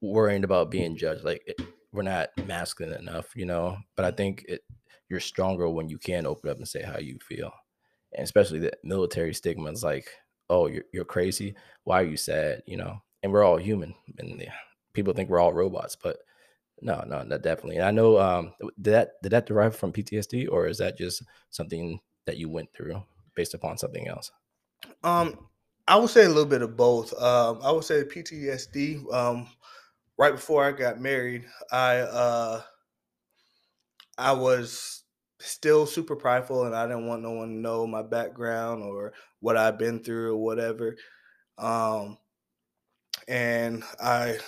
worrying 0.00 0.44
about 0.44 0.70
being 0.70 0.96
judged. 0.96 1.24
Like 1.24 1.42
it, 1.46 1.60
we're 1.92 2.02
not 2.02 2.30
masculine 2.46 2.98
enough, 2.98 3.36
you 3.36 3.46
know. 3.46 3.78
But 3.94 4.06
I 4.06 4.10
think 4.10 4.44
it 4.48 4.62
you're 5.08 5.20
stronger 5.20 5.68
when 5.68 5.88
you 5.88 5.98
can 5.98 6.26
open 6.26 6.50
up 6.50 6.56
and 6.56 6.66
say 6.66 6.82
how 6.82 6.98
you 6.98 7.18
feel, 7.20 7.52
and 8.12 8.24
especially 8.24 8.58
the 8.58 8.72
military 8.82 9.34
stigma 9.34 9.70
is 9.70 9.84
like, 9.84 10.08
oh, 10.52 10.66
you're 10.66 10.84
you're 10.92 11.04
crazy. 11.04 11.54
Why 11.84 12.02
are 12.02 12.06
you 12.06 12.16
sad? 12.16 12.62
You 12.66 12.76
know, 12.76 13.02
and 13.22 13.32
we're 13.32 13.44
all 13.44 13.56
human, 13.56 13.94
and 14.18 14.42
people 14.92 15.14
think 15.14 15.30
we're 15.30 15.40
all 15.40 15.52
robots, 15.52 15.96
but 15.96 16.18
no, 16.80 17.02
no, 17.06 17.22
not 17.22 17.42
definitely. 17.42 17.76
And 17.76 17.86
I 17.86 17.90
know 17.90 18.18
um 18.18 18.52
did 18.60 18.92
that 18.92 19.12
did 19.22 19.32
that 19.32 19.46
derive 19.46 19.76
from 19.76 19.92
PTSD 19.92 20.48
or 20.50 20.66
is 20.66 20.78
that 20.78 20.98
just 20.98 21.22
something 21.50 22.00
that 22.26 22.36
you 22.36 22.48
went 22.48 22.72
through 22.74 23.02
based 23.34 23.54
upon 23.54 23.78
something 23.78 24.08
else? 24.08 24.30
Um, 25.04 25.48
I 25.86 25.96
would 25.96 26.10
say 26.10 26.24
a 26.24 26.28
little 26.28 26.44
bit 26.44 26.62
of 26.62 26.76
both. 26.76 27.12
Um, 27.20 27.60
I 27.62 27.70
would 27.70 27.84
say 27.84 28.04
PTSD. 28.04 29.12
Um, 29.12 29.48
right 30.18 30.32
before 30.32 30.64
I 30.64 30.72
got 30.72 31.00
married, 31.00 31.44
I 31.70 31.98
uh 31.98 32.62
I 34.18 34.32
was 34.32 35.01
still 35.42 35.86
super 35.86 36.16
prideful 36.16 36.64
and 36.64 36.74
I 36.74 36.86
didn't 36.86 37.06
want 37.06 37.22
no 37.22 37.32
one 37.32 37.48
to 37.48 37.54
know 37.54 37.86
my 37.86 38.02
background 38.02 38.82
or 38.82 39.12
what 39.40 39.56
I've 39.56 39.78
been 39.78 40.02
through 40.02 40.34
or 40.34 40.42
whatever. 40.42 40.96
Um 41.58 42.18
and 43.28 43.84
I 44.00 44.38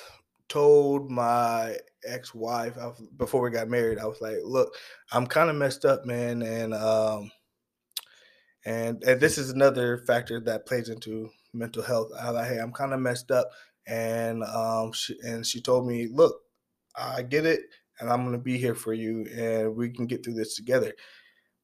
told 0.49 1.11
my 1.11 1.77
ex-wife 2.05 2.77
before 3.17 3.41
we 3.43 3.51
got 3.51 3.69
married, 3.69 3.99
I 3.99 4.07
was 4.07 4.21
like, 4.21 4.37
"Look, 4.45 4.75
I'm 5.13 5.27
kind 5.27 5.51
of 5.51 5.57
messed 5.57 5.85
up, 5.85 6.05
man, 6.05 6.43
and 6.43 6.75
um, 6.75 7.31
and 8.65 9.03
and 9.05 9.21
this 9.21 9.39
is 9.39 9.51
another 9.51 9.99
factor 9.99 10.41
that 10.41 10.67
plays 10.67 10.89
into 10.89 11.31
mental 11.53 11.83
health. 11.83 12.11
I 12.21 12.27
was 12.27 12.35
like, 12.35 12.49
hey, 12.49 12.59
I'm 12.59 12.73
kind 12.73 12.93
of 12.93 13.01
messed 13.01 13.31
up, 13.31 13.51
and 13.87 14.43
um, 14.45 14.93
she, 14.93 15.17
and 15.23 15.47
she 15.47 15.61
told 15.61 15.87
me, 15.87 16.09
look, 16.11 16.41
I 16.97 17.23
get 17.23 17.47
it, 17.47 17.63
and 18.01 18.11
I'm 18.11 18.25
gonna 18.25 18.39
be 18.39 18.59
here 18.59 18.75
for 18.75 18.93
you, 18.95 19.27
and 19.37 19.77
we 19.77 19.91
can 19.91 20.07
get 20.07 20.25
through 20.25 20.35
this 20.35 20.57
together. 20.57 20.93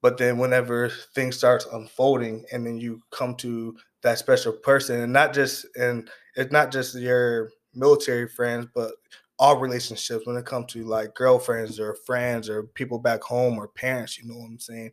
But 0.03 0.17
then 0.19 0.39
whenever 0.39 0.89
things 1.15 1.37
starts 1.37 1.67
unfolding, 1.67 2.45
and 2.53 2.67
then 2.67 2.79
you 2.79 3.03
come 3.11 3.35
to 3.37 3.77
that 4.03 4.19
special 4.19 4.53
person, 4.53 5.01
and 5.01 5.13
not 5.13 5.35
just 5.35 5.67
and 5.77 6.09
it's 6.37 6.53
not 6.53 6.73
just 6.73 6.97
your 6.97 7.51
military 7.75 8.29
friends, 8.29 8.67
but 8.75 8.95
all 9.39 9.59
relationships 9.59 10.27
when 10.27 10.37
it 10.37 10.47
comes 10.47 10.73
to 10.73 10.85
like 10.85 11.15
girlfriends 11.15 11.81
or 11.81 11.95
friends 12.07 12.49
or 12.49 12.65
people 12.75 12.99
back 12.99 13.23
home 13.23 13.59
or 13.59 13.69
parents, 13.69 14.19
you 14.19 14.27
know 14.29 14.37
what 14.39 14.47
I'm 14.47 14.59
saying? 14.59 14.93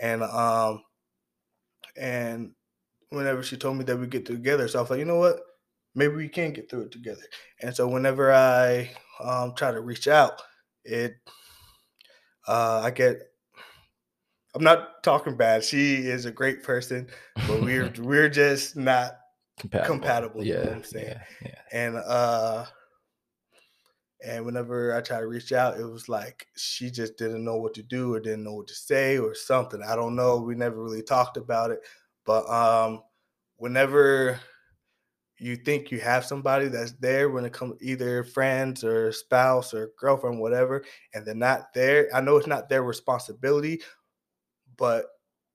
And 0.00 0.22
um 0.24 0.82
and 1.96 2.52
whenever 3.10 3.42
she 3.42 3.56
told 3.56 3.78
me 3.78 3.84
that 3.84 3.98
we 3.98 4.06
get 4.06 4.26
together, 4.26 4.68
so 4.68 4.78
I 4.78 4.82
was 4.82 4.90
like, 4.90 4.98
you 5.00 5.04
know 5.04 5.18
what? 5.18 5.40
Maybe 5.94 6.14
we 6.14 6.28
can 6.28 6.52
get 6.52 6.70
through 6.70 6.82
it 6.82 6.92
together. 6.92 7.22
And 7.62 7.74
so 7.74 7.88
whenever 7.88 8.32
I 8.32 8.90
um 9.20 9.54
try 9.56 9.72
to 9.72 9.80
reach 9.80 10.08
out, 10.08 10.42
it 10.88 11.16
uh 12.46 12.80
I 12.84 12.90
get 12.90 13.22
I'm 14.54 14.64
not 14.64 15.02
talking 15.04 15.36
bad. 15.36 15.62
She 15.62 15.96
is 15.96 16.24
a 16.24 16.32
great 16.32 16.62
person, 16.62 17.08
but 17.46 17.62
we're 17.62 17.92
we're 17.98 18.30
just 18.30 18.76
not 18.76 19.18
compatible. 19.58 19.86
compatible 19.86 20.44
yeah, 20.44 20.54
you 20.54 20.64
know 20.64 20.72
I'm 20.72 20.84
saying? 20.84 21.06
Yeah, 21.06 21.22
yeah. 21.44 21.60
And 21.72 21.96
uh 21.96 22.64
and 24.24 24.44
whenever 24.44 24.96
I 24.96 25.00
tried 25.00 25.20
to 25.20 25.28
reach 25.28 25.52
out, 25.52 25.78
it 25.78 25.84
was 25.84 26.08
like 26.08 26.48
she 26.56 26.90
just 26.90 27.16
didn't 27.18 27.44
know 27.44 27.56
what 27.56 27.74
to 27.74 27.82
do 27.82 28.14
or 28.14 28.20
didn't 28.20 28.42
know 28.42 28.54
what 28.54 28.66
to 28.68 28.74
say 28.74 29.16
or 29.18 29.34
something. 29.34 29.80
I 29.86 29.94
don't 29.94 30.16
know. 30.16 30.38
We 30.38 30.56
never 30.56 30.82
really 30.82 31.02
talked 31.02 31.36
about 31.36 31.70
it. 31.70 31.80
But 32.24 32.48
um 32.48 33.02
whenever 33.58 34.40
you 35.40 35.56
think 35.56 35.90
you 35.90 36.00
have 36.00 36.24
somebody 36.24 36.68
that's 36.68 36.92
there 36.92 37.30
when 37.30 37.44
it 37.44 37.52
comes 37.52 37.74
either 37.80 38.24
friends 38.24 38.82
or 38.82 39.12
spouse 39.12 39.72
or 39.72 39.90
girlfriend, 39.98 40.40
whatever, 40.40 40.84
and 41.14 41.24
they're 41.24 41.34
not 41.34 41.72
there, 41.72 42.08
I 42.14 42.20
know 42.20 42.36
it's 42.36 42.46
not 42.46 42.68
their 42.68 42.82
responsibility, 42.82 43.80
but 44.76 45.06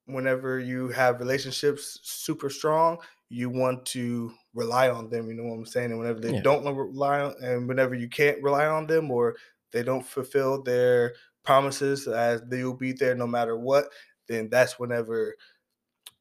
whenever 0.05 0.59
you 0.59 0.89
have 0.89 1.19
relationships 1.19 1.99
super 2.03 2.49
strong, 2.49 2.97
you 3.29 3.49
want 3.49 3.85
to 3.87 4.31
rely 4.53 4.89
on 4.89 5.09
them. 5.09 5.27
You 5.27 5.33
know 5.33 5.43
what 5.43 5.55
I'm 5.55 5.65
saying? 5.65 5.91
And 5.91 5.99
whenever 5.99 6.19
they 6.19 6.33
yeah. 6.33 6.41
don't 6.41 6.63
rely 6.63 7.21
on, 7.21 7.35
and 7.41 7.67
whenever 7.67 7.95
you 7.95 8.07
can't 8.07 8.41
rely 8.43 8.67
on 8.67 8.87
them, 8.87 9.09
or 9.09 9.35
they 9.71 9.83
don't 9.83 10.05
fulfill 10.05 10.61
their 10.61 11.15
promises 11.43 12.07
as 12.07 12.41
they 12.47 12.63
will 12.63 12.75
be 12.75 12.93
there 12.93 13.15
no 13.15 13.27
matter 13.27 13.57
what, 13.57 13.85
then 14.27 14.49
that's 14.49 14.79
whenever 14.79 15.35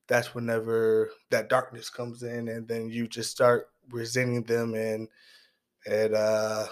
that's 0.09 0.35
whenever 0.35 1.11
that 1.31 1.49
darkness 1.49 1.91
comes 1.91 2.23
in, 2.23 2.49
and 2.49 2.67
then 2.67 2.89
you 2.89 3.09
just 3.09 3.31
start 3.31 3.69
resenting 3.91 4.43
them 4.45 4.75
and 4.75 5.09
and 5.87 6.15
uh 6.15 6.67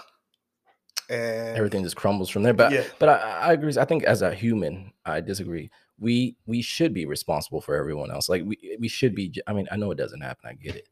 and 1.09 1.57
everything 1.57 1.83
just 1.83 1.95
crumbles 1.95 2.29
from 2.29 2.43
there. 2.43 2.53
But 2.53 2.71
yeah. 2.71 2.83
but 2.99 3.09
I, 3.09 3.17
I 3.17 3.53
agree. 3.53 3.73
I 3.77 3.85
think 3.85 4.03
as 4.03 4.21
a 4.21 4.33
human, 4.33 4.93
I 5.05 5.21
disagree 5.21 5.69
we 6.01 6.35
we 6.47 6.61
should 6.61 6.93
be 6.93 7.05
responsible 7.05 7.61
for 7.61 7.75
everyone 7.75 8.11
else. 8.11 8.27
Like 8.27 8.43
we 8.43 8.75
we 8.79 8.89
should 8.89 9.15
be. 9.15 9.33
I 9.47 9.53
mean, 9.53 9.67
I 9.71 9.77
know 9.77 9.91
it 9.91 9.97
doesn't 9.97 10.21
happen. 10.21 10.49
I 10.49 10.53
get 10.53 10.75
it. 10.75 10.89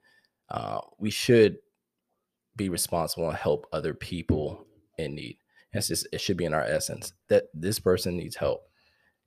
Uh, 0.49 0.79
we 0.99 1.09
should 1.09 1.57
be 2.55 2.69
responsible 2.69 3.27
and 3.27 3.37
help 3.37 3.67
other 3.73 3.93
people 3.93 4.65
in 4.97 5.15
need. 5.15 5.37
that's 5.73 5.87
just 5.87 6.07
it 6.13 6.21
should 6.21 6.37
be 6.37 6.45
in 6.45 6.53
our 6.53 6.63
essence 6.63 7.13
that 7.27 7.45
this 7.53 7.79
person 7.79 8.15
needs 8.15 8.35
help. 8.35 8.69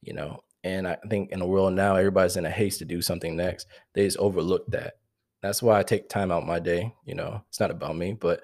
You 0.03 0.15
know, 0.15 0.41
and 0.65 0.87
I 0.87 0.97
think 1.09 1.31
in 1.31 1.41
the 1.41 1.47
world 1.47 1.75
now, 1.75 1.97
everybody's 1.97 2.37
in 2.37 2.47
a 2.47 2.51
haste 2.51 2.79
to 2.79 2.85
do 2.85 3.03
something 3.03 3.37
next. 3.37 3.67
They 3.95 4.05
just 4.05 4.19
overlook 4.19 4.67
that. 4.69 4.95
That's 5.43 5.63
why 5.63 5.79
I 5.79 5.83
take 5.83 6.09
time 6.09 6.31
out 6.31 6.47
my 6.47 6.61
day. 6.61 6.95
You 7.05 7.15
know, 7.15 7.43
it's 7.49 7.59
not 7.59 7.73
about 7.73 7.97
me, 7.97 8.13
but 8.13 8.43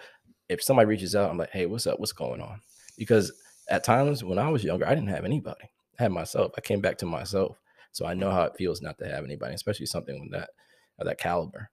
if 0.49 0.63
somebody 0.63 0.89
reaches 0.89 1.15
out, 1.15 1.31
I'm 1.31 1.39
like, 1.39 1.51
hey, 1.51 1.67
what's 1.67 1.87
up? 1.87 2.01
What's 2.01 2.13
going 2.13 2.41
on? 2.41 2.61
Because 2.97 3.33
at 3.69 3.85
times 3.85 4.25
when 4.25 4.39
I 4.39 4.49
was 4.49 4.65
younger, 4.65 4.87
I 4.87 4.95
didn't 4.95 5.11
have 5.11 5.25
anybody 5.25 5.71
I 5.99 6.05
had 6.05 6.13
myself. 6.13 6.53
I 6.57 6.61
came 6.61 6.81
back 6.81 6.99
to 6.99 7.07
myself. 7.07 7.57
So 7.93 8.07
I 8.07 8.15
know 8.15 8.31
how 8.31 8.45
it 8.45 8.57
feels 8.57 8.83
not 8.83 8.99
to 8.99 9.09
have 9.09 9.25
anybody, 9.25 9.55
especially 9.55 9.87
something 9.87 10.21
with 10.21 10.33
that 10.33 10.51
of 10.99 11.07
that 11.07 11.19
caliber. 11.19 11.71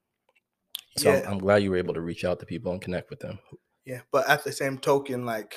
So 0.98 1.12
yeah. 1.12 1.22
I'm, 1.26 1.34
I'm, 1.34 1.38
glad 1.40 1.64
you 1.64 1.72
were 1.72 1.78
able 1.78 1.94
to 1.94 2.02
reach 2.02 2.24
out 2.24 2.40
to 2.40 2.46
people 2.46 2.72
and 2.72 2.82
connect 2.82 3.10
with 3.10 3.20
them. 3.20 3.40
Yeah, 3.86 4.02
but 4.12 4.28
at 4.30 4.44
the 4.44 4.52
same 4.52 4.78
token, 4.78 5.26
like 5.26 5.56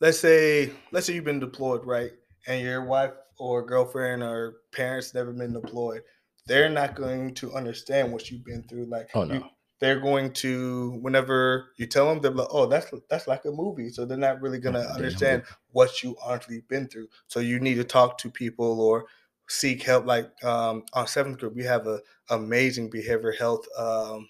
let's 0.00 0.18
say 0.18 0.72
let's 0.90 1.06
say 1.06 1.14
you've 1.14 1.24
been 1.24 1.40
deployed, 1.40 1.84
right? 1.84 2.12
And 2.46 2.62
your 2.62 2.84
wife 2.84 3.12
or 3.42 3.66
girlfriend 3.66 4.22
or 4.22 4.58
parents 4.70 5.14
never 5.14 5.32
been 5.32 5.52
deployed. 5.52 6.02
They're 6.46 6.70
not 6.70 6.94
going 6.94 7.34
to 7.34 7.52
understand 7.52 8.12
what 8.12 8.30
you've 8.30 8.44
been 8.44 8.62
through. 8.62 8.84
Like 8.84 9.10
oh, 9.14 9.24
no. 9.24 9.34
you, 9.34 9.44
they're 9.80 9.98
going 9.98 10.32
to 10.34 10.96
whenever 11.00 11.72
you 11.76 11.86
tell 11.86 12.08
them 12.08 12.20
they're 12.20 12.30
like 12.30 12.46
oh 12.52 12.66
that's 12.66 12.86
that's 13.10 13.26
like 13.26 13.44
a 13.44 13.50
movie 13.50 13.90
so 13.90 14.04
they're 14.04 14.16
not 14.16 14.40
really 14.40 14.60
going 14.60 14.76
to 14.76 14.88
understand 14.92 15.42
what 15.72 16.04
you 16.04 16.16
honestly 16.24 16.62
been 16.68 16.86
through 16.86 17.08
so 17.26 17.40
you 17.40 17.58
need 17.58 17.74
to 17.74 17.82
talk 17.82 18.16
to 18.16 18.30
people 18.30 18.80
or 18.80 19.06
seek 19.48 19.82
help 19.82 20.06
like 20.06 20.30
um, 20.44 20.84
on 20.92 21.08
seventh 21.08 21.38
group 21.38 21.56
we 21.56 21.64
have 21.64 21.88
a 21.88 21.98
amazing 22.30 22.88
behavior 22.88 23.32
health 23.32 23.66
um, 23.76 24.28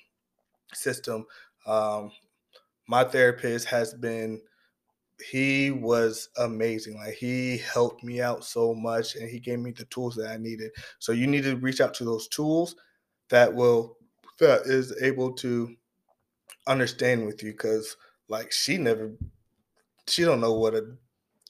system 0.73 1.27
um, 1.67 2.11
my 2.89 3.05
therapist 3.05 3.67
has 3.67 3.93
been 3.93 4.41
he 5.31 5.71
was 5.71 6.29
amazing 6.39 6.97
like 6.97 7.15
he 7.15 7.59
helped 7.59 8.03
me 8.03 8.21
out 8.21 8.45
so 8.45 8.75
much 8.75 9.17
and 9.17 9.29
he 9.29 9.39
gave 9.39 9.59
me 9.59 9.71
the 9.71 9.85
tools 9.87 10.15
that 10.15 10.31
i 10.31 10.37
needed 10.37 10.71
so 10.99 11.13
you 11.13 11.27
need 11.27 11.45
to 11.45 11.57
reach 11.57 11.81
out 11.81 11.95
to 11.95 12.05
those 12.05 12.29
tools 12.29 12.77
that 13.29 13.53
will 13.53 13.97
that 14.39 14.63
is 14.63 14.95
able 15.03 15.33
to 15.33 15.75
understand 16.67 17.25
with 17.27 17.43
you 17.43 17.53
because 17.53 17.97
like 18.29 18.53
she 18.53 18.77
never 18.77 19.13
she 20.09 20.25
don't 20.25 20.41
know 20.41 20.53
what 20.53 20.75
a 20.75 20.83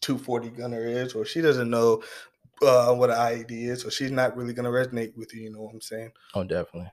240 0.01 0.51
gunner 0.51 0.85
is 0.85 1.15
or 1.15 1.25
she 1.25 1.41
doesn't 1.41 1.71
know 1.71 2.03
uh, 2.63 2.95
what 2.95 3.11
an 3.11 3.17
IED 3.17 3.51
is, 3.51 3.83
so 3.83 3.91
she's 3.91 4.11
not 4.11 4.37
really 4.37 4.53
gonna 4.53 4.71
resonate 4.71 5.17
with 5.17 5.35
you. 5.35 5.43
You 5.43 5.53
know 5.53 5.63
what 5.63 5.75
I'm 5.75 5.81
saying? 5.81 6.13
Oh, 6.35 6.45
definitely. 6.45 6.91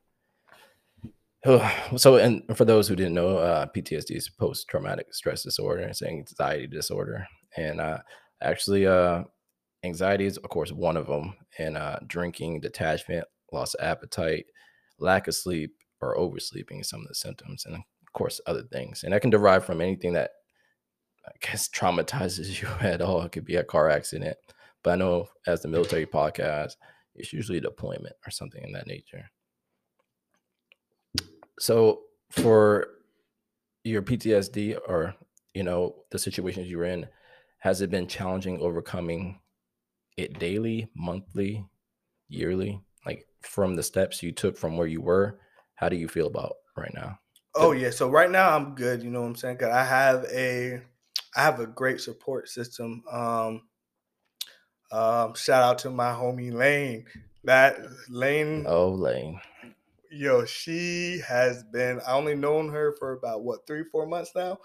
So, 1.98 2.18
and 2.18 2.44
for 2.56 2.66
those 2.66 2.88
who 2.88 2.96
didn't 2.96 3.14
know, 3.14 3.38
uh, 3.38 3.66
PTSD 3.76 4.16
is 4.16 4.30
post-traumatic 4.30 5.14
stress 5.14 5.44
disorder. 5.44 5.84
It's 5.84 6.02
anxiety 6.02 6.68
disorder, 6.68 7.28
and 7.58 7.80
uh, 7.80 8.00
actually, 8.42 8.86
uh, 8.86 9.24
anxiety 9.84 10.26
is, 10.26 10.38
of 10.38 10.50
course, 10.50 10.72
one 10.72 10.98
of 10.98 11.08
them. 11.08 11.36
And 11.58 11.78
uh, 11.78 12.00
drinking, 12.06 12.62
detachment, 12.62 13.26
loss 13.52 13.74
of 13.74 13.86
appetite, 13.86 14.46
lack 15.00 15.28
of 15.28 15.36
sleep, 15.36 15.72
or 16.02 16.18
oversleeping 16.18 16.84
some 16.84 17.02
of 17.02 17.08
the 17.08 17.16
symptoms, 17.16 17.66
and 17.66 17.76
of 17.76 17.82
course 18.14 18.40
other 18.46 18.64
things. 18.64 19.04
And 19.04 19.14
that 19.14 19.22
can 19.22 19.30
derive 19.30 19.66
from 19.66 19.82
anything 19.82 20.14
that 20.14 20.32
I 21.26 21.32
guess 21.42 21.70
traumatizes 21.76 22.62
you 22.62 22.68
at 22.82 23.02
all. 23.02 23.22
It 23.22 23.32
could 23.32 23.46
be 23.46 23.56
a 23.56 23.64
car 23.64 23.90
accident, 23.90 24.38
but 24.84 24.92
I 24.92 24.96
know 24.96 25.28
as 25.48 25.62
the 25.62 25.68
military 25.68 26.06
podcast, 26.06 26.74
it's 27.16 27.34
usually 27.34 27.60
deployment 27.60 28.16
or 28.26 28.32
something 28.32 28.64
in 28.64 28.72
that 28.74 28.88
nature. 28.88 29.30
So 31.60 32.02
for 32.32 32.88
your 33.84 34.02
PTSD 34.02 34.78
or 34.88 35.16
you 35.54 35.64
know 35.64 35.96
the 36.12 36.20
situations 36.20 36.70
you're 36.70 36.86
in, 36.86 37.08
has 37.60 37.82
it 37.82 37.90
been 37.90 38.08
challenging 38.08 38.60
overcoming 38.60 39.40
it 40.18 40.40
daily, 40.40 40.90
monthly, 40.96 41.66
yearly? 42.28 42.82
Like 43.06 43.26
from 43.42 43.76
the 43.76 43.84
steps 43.84 44.22
you 44.24 44.32
took 44.32 44.58
from 44.58 44.78
where 44.78 44.88
you 44.88 45.02
were 45.02 45.40
how 45.80 45.88
do 45.88 45.96
you 45.96 46.10
feel 46.10 46.28
about 46.28 46.56
right 46.76 46.94
now? 46.94 47.18
Oh 47.56 47.72
yeah, 47.72 47.90
so 47.90 48.10
right 48.10 48.30
now 48.30 48.54
I'm 48.54 48.76
good. 48.76 49.02
You 49.02 49.10
know 49.10 49.22
what 49.22 49.28
I'm 49.28 49.36
saying? 49.36 49.58
Cause 49.58 49.70
I 49.70 49.84
have 49.86 50.26
a, 50.26 50.82
I 51.38 51.42
have 51.42 51.62
a 51.62 51.68
great 51.68 52.02
support 52.02 52.50
system. 52.50 53.02
Um, 53.10 53.62
um, 54.92 55.36
shout 55.36 55.64
out 55.64 55.80
to 55.80 55.90
my 55.90 56.12
homie 56.12 56.52
Lane. 56.52 57.06
That 57.46 57.80
Lane. 58.10 58.66
Oh 58.68 58.90
Lane. 58.90 59.40
Yo, 60.12 60.44
she 60.46 61.22
has 61.28 61.64
been. 61.64 62.02
I 62.08 62.14
only 62.14 62.36
known 62.36 62.70
her 62.70 62.96
for 62.98 63.14
about 63.14 63.44
what 63.44 63.68
three, 63.68 63.84
four 63.92 64.08
months 64.08 64.32
now, 64.36 64.58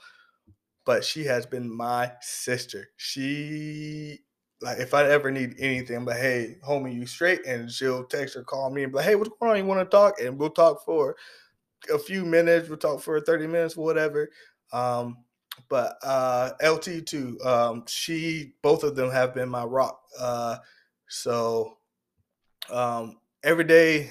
but 0.87 1.05
she 1.05 1.25
has 1.25 1.47
been 1.47 1.75
my 1.75 2.13
sister. 2.21 2.89
She 2.97 4.21
like 4.63 4.79
if 4.79 4.95
I 4.95 5.09
ever 5.11 5.31
need 5.31 5.57
anything, 5.59 6.05
like, 6.05 6.19
hey, 6.19 6.57
homie, 6.67 6.95
you 6.95 7.07
straight? 7.07 7.47
And 7.47 7.71
she'll 7.71 8.05
text 8.05 8.37
or 8.37 8.45
call 8.45 8.71
me 8.71 8.85
and 8.85 8.93
be 8.93 8.99
like, 8.99 9.07
hey, 9.07 9.17
what's 9.17 9.31
going 9.41 9.53
on? 9.53 9.59
You 9.59 9.67
want 9.67 9.81
to 9.81 9.97
talk? 9.97 10.21
And 10.21 10.39
we'll 10.39 10.51
talk 10.51 10.85
for 10.85 11.17
a 11.93 11.99
few 11.99 12.25
minutes. 12.25 12.69
We'll 12.69 12.79
talk 12.79 13.03
for 13.03 13.21
30 13.21 13.47
minutes, 13.47 13.77
whatever. 13.77 14.31
Um, 14.73 15.19
but 15.69 15.97
uh, 16.05 16.53
LT 16.63 17.03
too. 17.07 17.39
Um, 17.45 17.85
she, 17.89 18.55
both 18.63 18.85
of 18.85 18.97
them 18.97 19.11
have 19.11 19.35
been 19.35 19.49
my 19.49 19.65
rock. 19.65 20.01
Uh, 20.19 20.59
so 21.09 21.79
um, 22.71 23.17
every 23.43 23.65
day 23.65 24.11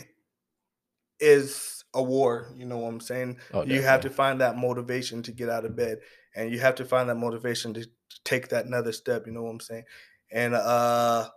is 1.23 1.83
a 1.93 2.03
war. 2.03 2.47
You 2.55 2.65
know 2.65 2.77
what 2.77 2.89
I'm 2.89 2.99
saying? 2.99 3.37
Oh, 3.53 3.63
you 3.63 3.81
have 3.81 4.01
to 4.01 4.09
find 4.09 4.41
that 4.41 4.57
motivation 4.57 5.23
to 5.23 5.31
get 5.31 5.49
out 5.49 5.65
of 5.65 5.75
bed, 5.75 5.99
and 6.35 6.51
you 6.51 6.59
have 6.59 6.75
to 6.75 6.85
find 6.85 7.09
that 7.09 7.15
motivation 7.15 7.73
to 7.75 7.87
take 8.25 8.49
that 8.49 8.65
another 8.65 8.91
step. 8.91 9.25
You 9.25 9.33
know 9.33 9.43
what 9.43 9.51
I'm 9.51 9.59
saying? 9.59 9.83
And 10.31 10.53
uh, 10.55 11.29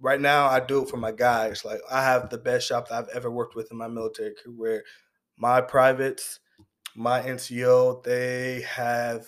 right 0.00 0.20
now, 0.20 0.48
I 0.48 0.60
do 0.60 0.82
it 0.82 0.88
for 0.88 0.96
my 0.96 1.12
guys. 1.12 1.64
Like 1.64 1.80
I 1.90 2.02
have 2.02 2.30
the 2.30 2.38
best 2.38 2.66
shop 2.66 2.88
that 2.88 2.98
I've 2.98 3.08
ever 3.14 3.30
worked 3.30 3.54
with 3.54 3.70
in 3.70 3.78
my 3.78 3.88
military 3.88 4.34
career. 4.34 4.84
My 5.36 5.60
privates, 5.60 6.40
my 6.94 7.22
NCO, 7.22 8.02
they 8.02 8.62
have, 8.62 9.26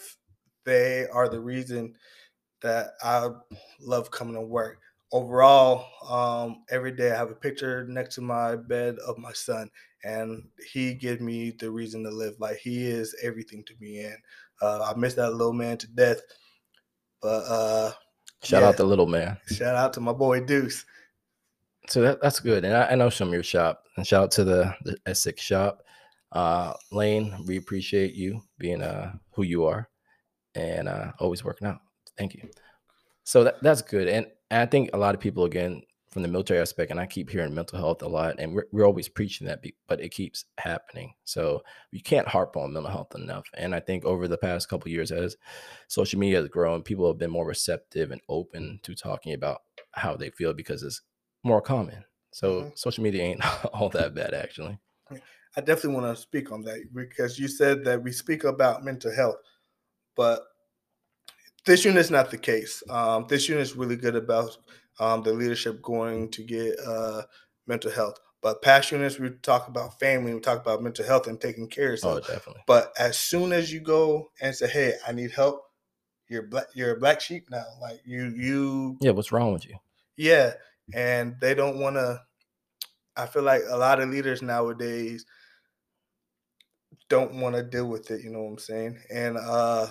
they 0.65 1.07
are 1.07 1.29
the 1.29 1.41
reason 1.41 1.95
that 2.63 2.93
I 3.03 3.29
love 3.81 4.11
coming 4.11 4.35
to 4.35 4.41
work. 4.41 4.79
Overall, 5.13 5.87
um, 6.09 6.65
every 6.71 6.93
day 6.93 7.13
I 7.13 7.17
have 7.17 7.31
a 7.31 7.35
picture 7.35 7.85
next 7.87 8.15
to 8.15 8.23
my 8.23 8.57
bed 8.57 8.97
of 9.07 9.19
my 9.19 9.33
son, 9.33 9.71
and 10.05 10.43
he 10.73 10.95
gives 10.95 11.21
me 11.21 11.51
the 11.51 11.71
reason 11.71 12.03
to 12.05 12.11
live. 12.11 12.35
Like 12.39 12.57
he 12.57 12.87
is 12.87 13.15
everything 13.23 13.63
to 13.65 13.75
me, 13.79 14.01
and 14.01 14.17
uh, 14.63 14.83
I 14.83 14.99
miss 14.99 15.15
that 15.15 15.33
little 15.35 15.53
man 15.53 15.77
to 15.79 15.87
death. 15.89 16.21
But 17.21 17.45
uh, 17.47 17.93
Shout 18.43 18.63
yeah. 18.63 18.69
out 18.69 18.77
the 18.77 18.85
little 18.85 19.07
man. 19.07 19.39
shout 19.47 19.77
out 19.77 19.93
to 19.95 20.01
my 20.01 20.13
boy 20.13 20.41
Deuce. 20.41 20.85
So 21.89 22.01
that, 22.03 22.21
that's 22.21 22.41
good. 22.41 22.65
And 22.65 22.77
I, 22.77 22.89
I 22.89 22.95
know 22.95 23.09
some 23.09 23.29
of 23.29 23.35
your 23.35 23.43
shop. 23.43 23.87
And 23.97 24.07
shout 24.07 24.25
out 24.25 24.31
to 24.33 24.45
the, 24.45 24.75
the 24.85 24.97
S6 25.07 25.39
shop. 25.39 25.85
Uh, 26.33 26.73
Lane, 26.91 27.45
we 27.47 27.57
appreciate 27.57 28.15
you 28.15 28.43
being 28.59 28.83
uh, 28.83 29.13
who 29.31 29.43
you 29.43 29.65
are 29.67 29.89
and 30.55 30.89
uh, 30.89 31.13
always 31.19 31.45
working 31.45 31.69
out. 31.69 31.81
Thank 32.19 32.35
you. 32.35 32.49
So 33.25 33.45
that, 33.45 33.63
that's 33.63 33.83
good. 33.83 34.09
And, 34.09 34.27
and 34.53 34.61
I 34.61 34.67
think 34.67 34.91
a 34.93 34.99
lot 34.99 35.15
of 35.15 35.21
people, 35.21 35.45
again, 35.45 35.83
from 36.11 36.21
the 36.21 36.29
military 36.29 36.61
aspect, 36.61 36.91
and 36.91 37.01
I 37.01 37.07
keep 37.07 37.31
hearing 37.31 37.55
mental 37.55 37.79
health 37.79 38.03
a 38.03 38.07
lot, 38.07 38.35
and 38.39 38.55
we're, 38.55 38.67
we're 38.71 38.85
always 38.85 39.09
preaching 39.09 39.47
that, 39.47 39.65
but 39.89 39.99
it 39.99 40.11
keeps 40.11 40.45
happening. 40.59 41.15
So 41.25 41.63
you 41.91 42.03
can't 42.03 42.29
harp 42.29 42.55
on 42.59 42.75
mental 42.75 42.93
health 42.93 43.15
enough. 43.15 43.47
And 43.57 43.75
I 43.75 43.81
think 43.81 44.05
over 44.05 44.29
the 44.29 44.37
past 44.37 44.69
couple 44.69 44.89
of 44.89 44.93
years, 44.93 45.11
as 45.11 45.39
social 45.89 46.19
media 46.19 46.39
has 46.39 46.51
grown, 46.51 46.83
people 46.83 47.07
have 47.07 47.17
been 47.17 47.31
more 47.31 47.47
receptive 47.47 48.11
and 48.11 48.21
open 48.29 48.79
to 48.83 48.95
talking 48.95 49.33
about 49.33 49.63
how 49.93 50.15
they 50.15 50.29
feel 50.29 50.53
because 50.53 50.83
it's 50.83 51.01
more 51.45 51.63
common. 51.63 52.05
So 52.31 52.61
Mhm. 52.61 52.79
social 52.79 53.03
media 53.05 53.23
ain't 53.23 53.65
all 53.73 53.89
that 53.89 54.15
bad, 54.15 54.35
actually. 54.35 54.79
I 55.57 55.63
definitely 55.63 55.99
want 55.99 56.15
to 56.15 56.23
speak 56.23 56.53
on 56.53 56.61
that 56.65 56.95
because 56.95 57.39
you 57.39 57.49
said 57.49 57.85
that 57.85 58.03
we 58.03 58.13
speak 58.13 58.45
about 58.45 58.85
mental 58.85 59.13
health, 59.15 59.41
but 60.15 60.43
this 61.67 61.85
unit 61.85 62.01
is 62.01 62.11
not 62.11 62.31
the 62.31 62.39
case. 62.39 62.83
Um, 62.89 63.27
this 63.29 63.49
is 63.49 63.77
really 63.77 63.97
good 63.97 64.17
about 64.17 64.57
um, 64.99 65.23
the 65.23 65.33
leadership 65.33 65.83
going 65.83 66.31
to 66.31 66.43
get 66.43 66.79
uh, 66.81 67.23
mental 67.67 67.91
health. 67.91 68.19
But 68.41 68.61
past 68.61 68.91
units, 68.91 69.19
we 69.21 69.31
talk 69.31 69.69
about 69.69 70.01
family, 70.01 70.35
we 70.35 70.41
talk 70.41 70.61
about 70.61 70.83
mental 70.83 71.07
health 71.07 71.29
and 71.29 71.41
taking 71.41 71.69
care 71.69 71.93
of 71.93 72.01
Oh, 72.03 72.19
definitely. 72.19 72.63
But 72.67 72.93
as 72.99 73.17
soon 73.17 73.53
as 73.53 73.73
you 73.73 73.81
go 73.81 74.31
and 74.41 74.55
say, 74.55 74.69
"Hey, 74.69 74.95
I 75.07 75.13
need 75.13 75.31
help," 75.31 75.63
you're 76.29 76.43
black. 76.43 76.67
You're 76.75 76.97
a 76.97 76.99
black 76.99 77.21
sheep 77.21 77.49
now. 77.51 77.65
Like 77.81 78.01
you, 78.05 78.35
you 78.37 78.97
Yeah, 79.01 79.13
what's 79.13 79.31
wrong 79.31 79.53
with 79.53 79.67
you? 79.67 79.77
yeah, 80.17 80.55
and 80.93 81.37
they 81.41 81.55
don't 81.55 81.79
want 81.79 81.97
to. 81.97 82.21
I 83.17 83.27
feel 83.27 83.43
like 83.43 83.63
a 83.69 83.77
lot 83.77 84.01
of 84.01 84.09
leaders 84.09 84.43
nowadays 84.43 85.25
don't 87.09 87.35
want 87.35 87.55
to 87.55 87.63
deal 87.63 87.87
with 87.87 88.11
it. 88.11 88.25
You 88.25 88.31
know 88.31 88.43
what 88.43 88.53
I'm 88.53 88.59
saying? 88.59 88.99
And 89.13 89.37
uh, 89.37 89.87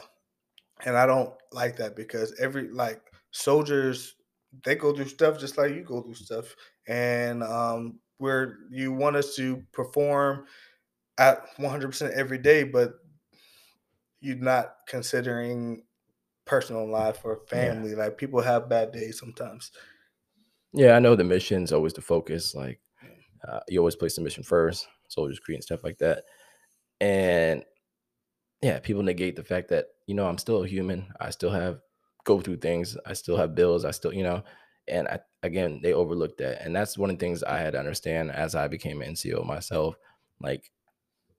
and 0.85 0.97
I 0.97 1.05
don't 1.05 1.33
like 1.51 1.77
that 1.77 1.95
because 1.95 2.33
every 2.39 2.69
like 2.69 3.01
soldiers 3.31 4.15
they 4.63 4.75
go 4.75 4.93
through 4.93 5.07
stuff 5.07 5.39
just 5.39 5.57
like 5.57 5.71
you 5.71 5.83
go 5.83 6.01
through 6.01 6.15
stuff, 6.15 6.55
and 6.87 7.43
um, 7.43 7.99
where 8.17 8.59
you 8.69 8.91
want 8.91 9.15
us 9.15 9.35
to 9.35 9.63
perform 9.71 10.45
at 11.17 11.47
100% 11.57 12.13
every 12.15 12.37
day, 12.39 12.63
but 12.63 12.93
you're 14.19 14.35
not 14.37 14.75
considering 14.87 15.83
personal 16.45 16.89
life 16.89 17.25
or 17.25 17.41
Yeah. 17.53 17.73
family. 17.75 17.95
Like 17.95 18.17
people 18.17 18.41
have 18.41 18.69
bad 18.69 18.91
days 18.91 19.19
sometimes. 19.19 19.71
Yeah, 20.73 20.93
I 20.95 20.99
know 20.99 21.15
the 21.15 21.23
mission's 21.23 21.71
always 21.73 21.93
the 21.93 22.01
focus. 22.01 22.55
Like 22.55 22.79
uh, 23.47 23.61
you 23.69 23.79
always 23.79 23.95
place 23.95 24.15
the 24.15 24.21
mission 24.21 24.43
first, 24.43 24.87
soldiers 25.09 25.39
create 25.39 25.57
and 25.57 25.63
stuff 25.63 25.83
like 25.83 25.97
that. 25.99 26.25
And 27.01 27.65
yeah, 28.61 28.79
people 28.79 29.03
negate 29.03 29.35
the 29.35 29.43
fact 29.43 29.69
that 29.69 29.87
you 30.07 30.15
know 30.15 30.27
I'm 30.27 30.37
still 30.37 30.63
a 30.63 30.67
human. 30.67 31.07
I 31.19 31.29
still 31.31 31.51
have 31.51 31.79
go 32.25 32.39
through 32.39 32.57
things. 32.57 32.97
I 33.05 33.13
still 33.13 33.37
have 33.37 33.55
bills. 33.55 33.85
I 33.85 33.91
still 33.91 34.13
you 34.13 34.23
know, 34.23 34.43
and 34.87 35.07
I, 35.07 35.19
again 35.43 35.79
they 35.81 35.93
overlook 35.93 36.37
that. 36.37 36.63
And 36.63 36.75
that's 36.75 36.97
one 36.97 37.09
of 37.09 37.17
the 37.17 37.25
things 37.25 37.43
I 37.43 37.57
had 37.57 37.73
to 37.73 37.79
understand 37.79 38.31
as 38.31 38.55
I 38.55 38.67
became 38.67 39.01
an 39.01 39.13
NCO 39.13 39.45
myself. 39.45 39.95
Like 40.39 40.71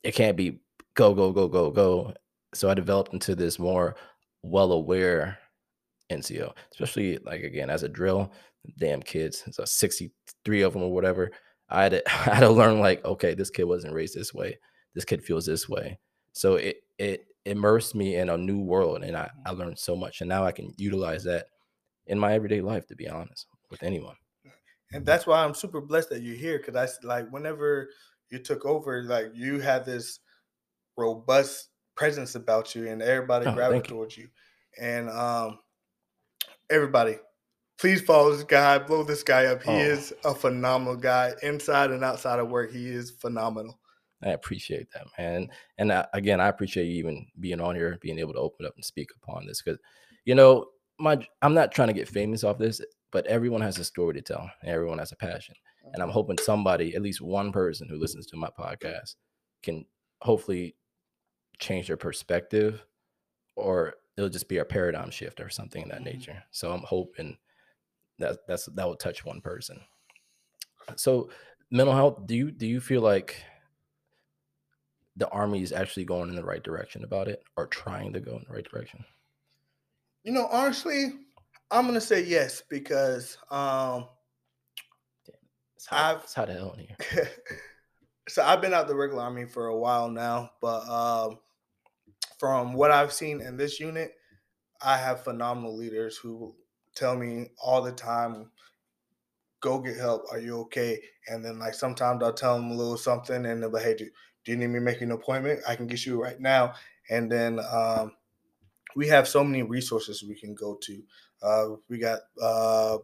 it 0.02 0.14
can't 0.14 0.36
be 0.36 0.60
go 0.94 1.14
go 1.14 1.32
go 1.32 1.48
go 1.48 1.70
go. 1.70 2.14
So 2.54 2.70
I 2.70 2.74
developed 2.74 3.12
into 3.12 3.34
this 3.34 3.58
more 3.58 3.96
well 4.42 4.72
aware 4.72 5.38
NCO, 6.10 6.52
especially 6.72 7.18
like 7.18 7.42
again 7.42 7.70
as 7.70 7.82
a 7.82 7.88
drill. 7.88 8.32
Damn 8.78 9.02
kids, 9.02 9.42
so 9.50 9.64
sixty 9.64 10.12
three 10.44 10.62
of 10.62 10.72
them 10.72 10.82
or 10.82 10.92
whatever. 10.92 11.32
I 11.68 11.84
had 11.84 11.92
to, 11.92 12.08
I 12.30 12.34
had 12.34 12.40
to 12.40 12.50
learn 12.50 12.80
like, 12.80 13.04
okay, 13.04 13.34
this 13.34 13.50
kid 13.50 13.64
wasn't 13.64 13.94
raised 13.94 14.14
this 14.14 14.34
way. 14.34 14.58
This 14.94 15.04
kid 15.04 15.22
feels 15.24 15.46
this 15.46 15.68
way. 15.68 15.98
So 16.32 16.56
it 16.56 16.81
it 16.98 17.26
immersed 17.44 17.94
me 17.94 18.16
in 18.16 18.28
a 18.28 18.36
new 18.38 18.60
world, 18.60 19.02
and 19.04 19.16
I 19.16 19.30
I 19.46 19.50
learned 19.52 19.78
so 19.78 19.96
much, 19.96 20.20
and 20.20 20.28
now 20.28 20.44
I 20.44 20.52
can 20.52 20.74
utilize 20.78 21.24
that 21.24 21.46
in 22.06 22.18
my 22.18 22.34
everyday 22.34 22.60
life. 22.60 22.86
To 22.88 22.96
be 22.96 23.08
honest, 23.08 23.46
with 23.70 23.82
anyone. 23.82 24.16
and 24.92 25.06
that's 25.06 25.26
why 25.26 25.44
I'm 25.44 25.54
super 25.54 25.80
blessed 25.80 26.10
that 26.10 26.22
you're 26.22 26.36
here 26.36 26.58
because 26.58 26.76
i 27.02 27.06
like 27.06 27.30
whenever 27.30 27.90
you 28.30 28.38
took 28.38 28.64
over, 28.66 29.02
like 29.04 29.32
you 29.34 29.60
had 29.60 29.84
this 29.84 30.20
robust 30.96 31.70
presence 31.96 32.34
about 32.34 32.74
you, 32.74 32.88
and 32.88 33.02
everybody 33.02 33.46
Oh, 33.46 33.54
gravitated 33.54 33.90
you. 33.90 33.96
towards 33.96 34.18
you. 34.18 34.28
And 34.80 35.10
um, 35.10 35.58
everybody, 36.70 37.18
please 37.78 38.02
follow 38.02 38.32
this 38.34 38.44
guy, 38.44 38.78
blow 38.78 39.04
this 39.04 39.22
guy 39.22 39.46
up. 39.46 39.62
He 39.62 39.72
Oh. 39.72 39.78
is 39.80 40.14
a 40.24 40.34
phenomenal 40.34 40.96
guy, 40.96 41.34
inside 41.42 41.90
and 41.90 42.04
outside 42.04 42.38
of 42.38 42.50
work. 42.50 42.72
He 42.72 42.88
is 42.88 43.10
phenomenal. 43.10 43.80
I 44.22 44.30
appreciate 44.30 44.88
that, 44.92 45.06
man. 45.18 45.48
And 45.78 45.92
I, 45.92 46.06
again, 46.14 46.40
I 46.40 46.48
appreciate 46.48 46.84
you 46.84 46.94
even 46.94 47.26
being 47.40 47.60
on 47.60 47.74
here, 47.74 47.98
being 48.00 48.18
able 48.18 48.32
to 48.34 48.38
open 48.38 48.66
up 48.66 48.74
and 48.76 48.84
speak 48.84 49.08
upon 49.16 49.46
this 49.46 49.62
because, 49.62 49.78
you 50.24 50.34
know, 50.34 50.66
my 50.98 51.26
I'm 51.42 51.54
not 51.54 51.72
trying 51.72 51.88
to 51.88 51.94
get 51.94 52.08
famous 52.08 52.44
off 52.44 52.58
this, 52.58 52.80
but 53.10 53.26
everyone 53.26 53.60
has 53.62 53.78
a 53.78 53.84
story 53.84 54.14
to 54.14 54.22
tell. 54.22 54.50
And 54.60 54.70
everyone 54.70 54.98
has 54.98 55.12
a 55.12 55.16
passion, 55.16 55.54
and 55.92 56.02
I'm 56.02 56.10
hoping 56.10 56.38
somebody, 56.38 56.94
at 56.94 57.02
least 57.02 57.20
one 57.20 57.52
person 57.52 57.88
who 57.88 57.96
listens 57.98 58.26
to 58.26 58.36
my 58.36 58.50
podcast, 58.58 59.16
can 59.62 59.84
hopefully 60.20 60.76
change 61.58 61.88
their 61.88 61.96
perspective, 61.96 62.84
or 63.56 63.94
it'll 64.16 64.30
just 64.30 64.48
be 64.48 64.58
a 64.58 64.64
paradigm 64.64 65.10
shift 65.10 65.40
or 65.40 65.48
something 65.48 65.82
in 65.82 65.88
that 65.88 66.00
Mhm. 66.02 66.04
nature. 66.04 66.44
So 66.50 66.70
I'm 66.72 66.82
hoping 66.82 67.36
that 68.18 68.46
that's 68.46 68.66
that 68.66 68.86
will 68.86 68.96
touch 68.96 69.24
one 69.24 69.40
person. 69.40 69.80
So 70.96 71.30
mental 71.70 71.94
health, 71.94 72.26
do 72.26 72.34
you 72.36 72.50
do 72.50 72.66
you 72.66 72.80
feel 72.80 73.00
like 73.00 73.42
the 75.16 75.28
army 75.28 75.62
is 75.62 75.72
actually 75.72 76.04
going 76.04 76.28
in 76.30 76.36
the 76.36 76.44
right 76.44 76.62
direction 76.62 77.04
about 77.04 77.28
it 77.28 77.42
or 77.56 77.66
trying 77.66 78.12
to 78.14 78.20
go 78.20 78.36
in 78.36 78.44
the 78.46 78.54
right 78.54 78.68
direction? 78.68 79.04
You 80.24 80.32
know, 80.32 80.46
honestly, 80.46 81.12
I'm 81.70 81.86
gonna 81.86 82.00
say 82.00 82.22
yes 82.24 82.62
because 82.68 83.38
um, 83.50 84.08
It's 85.76 85.86
hot, 85.86 86.16
I've- 86.16 86.24
it's 86.24 86.34
hot 86.34 86.48
hell 86.48 86.72
in 86.72 86.86
here. 86.86 86.96
so 88.28 88.42
I've 88.44 88.60
been 88.60 88.74
out 88.74 88.88
the 88.88 88.94
regular 88.94 89.22
army 89.24 89.46
for 89.46 89.66
a 89.66 89.76
while 89.76 90.08
now, 90.08 90.52
but 90.60 90.88
um, 90.88 91.40
from 92.38 92.74
what 92.74 92.90
I've 92.90 93.12
seen 93.12 93.40
in 93.40 93.56
this 93.56 93.80
unit, 93.80 94.14
I 94.82 94.98
have 94.98 95.24
phenomenal 95.24 95.76
leaders 95.76 96.16
who 96.16 96.56
tell 96.94 97.16
me 97.16 97.50
all 97.62 97.82
the 97.82 97.92
time, 97.92 98.52
"Go 99.60 99.78
get 99.78 99.96
help. 99.96 100.30
Are 100.30 100.38
you 100.38 100.60
okay?" 100.62 101.02
And 101.28 101.44
then 101.44 101.58
like 101.58 101.74
sometimes 101.74 102.22
I'll 102.22 102.34
tell 102.34 102.56
them 102.56 102.70
a 102.70 102.74
little 102.74 102.98
something, 102.98 103.46
and 103.46 103.62
they'll 103.62 103.70
be, 103.70 103.80
"Hey, 103.80 104.10
do, 104.44 104.52
you 104.52 104.58
need 104.58 104.68
me 104.68 104.74
to 104.74 104.80
make 104.80 105.00
an 105.00 105.12
appointment? 105.12 105.60
I 105.68 105.76
can 105.76 105.86
get 105.86 106.04
you 106.06 106.22
right 106.22 106.40
now." 106.40 106.74
And 107.10 107.30
then 107.30 107.60
um, 107.70 108.12
we 108.96 109.08
have 109.08 109.28
so 109.28 109.42
many 109.44 109.62
resources 109.62 110.22
we 110.22 110.34
can 110.34 110.54
go 110.54 110.78
to. 110.82 111.02
Uh, 111.42 111.66
we 111.88 111.98
got 111.98 112.20
uh, 112.40 112.98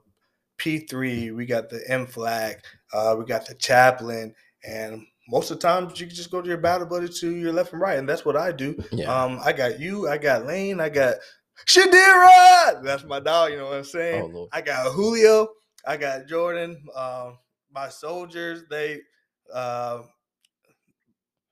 P3, 0.59 1.35
we 1.35 1.47
got 1.47 1.69
the 1.69 1.81
MFLC, 1.91 2.57
uh, 2.93 3.17
we 3.19 3.25
got 3.25 3.47
the 3.47 3.55
chaplain, 3.55 4.35
and 4.65 5.05
most 5.29 5.51
of 5.51 5.61
the 5.61 5.67
times 5.67 6.01
you 6.01 6.07
can 6.07 6.17
just 6.17 6.31
go 6.31 6.41
to 6.41 6.49
your 6.49 6.59
battle 6.59 6.87
buddy 6.87 7.09
to 7.09 7.35
your 7.35 7.53
left 7.53 7.73
and 7.73 7.81
right, 7.81 7.99
and 7.99 8.09
that's 8.09 8.25
what 8.25 8.37
I 8.37 8.53
do. 8.53 8.83
Yeah. 8.93 9.13
Um, 9.13 9.41
I 9.45 9.53
got 9.53 9.79
you, 9.81 10.09
I 10.09 10.19
got 10.19 10.47
Lane, 10.47 10.81
I 10.81 10.89
got 10.89 11.17
Shadira. 11.67 12.83
That's 12.83 13.05
my 13.05 13.21
dog. 13.21 13.51
You 13.51 13.59
know 13.59 13.67
what 13.67 13.79
I'm 13.79 13.85
saying? 13.85 14.33
oh 14.35 14.49
I 14.53 14.61
got 14.61 14.93
Julio, 14.93 15.49
I 15.87 15.97
got 15.97 16.27
Jordan. 16.27 16.83
Um, 16.95 17.39
my 17.73 17.89
soldiers, 17.89 18.65
they, 18.71 19.01
uh, 19.53 20.03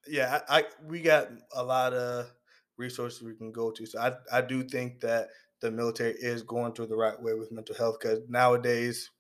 yeah, 0.08 0.40
I, 0.48 0.64
we 0.86 1.00
got 1.00 1.28
a 1.54 1.62
lot 1.62 1.92
of 1.92 2.30
resources 2.76 3.22
we 3.22 3.34
can 3.34 3.52
go 3.52 3.70
to. 3.70 3.86
So 3.86 4.00
I, 4.00 4.12
I 4.32 4.40
do 4.40 4.62
think 4.62 5.00
that 5.00 5.28
the 5.60 5.70
military 5.70 6.12
is 6.12 6.42
going 6.42 6.72
through 6.72 6.86
the 6.86 6.96
right 6.96 7.20
way 7.20 7.34
with 7.34 7.52
mental 7.52 7.74
health 7.74 7.98
because 8.00 8.20
nowadays 8.28 9.10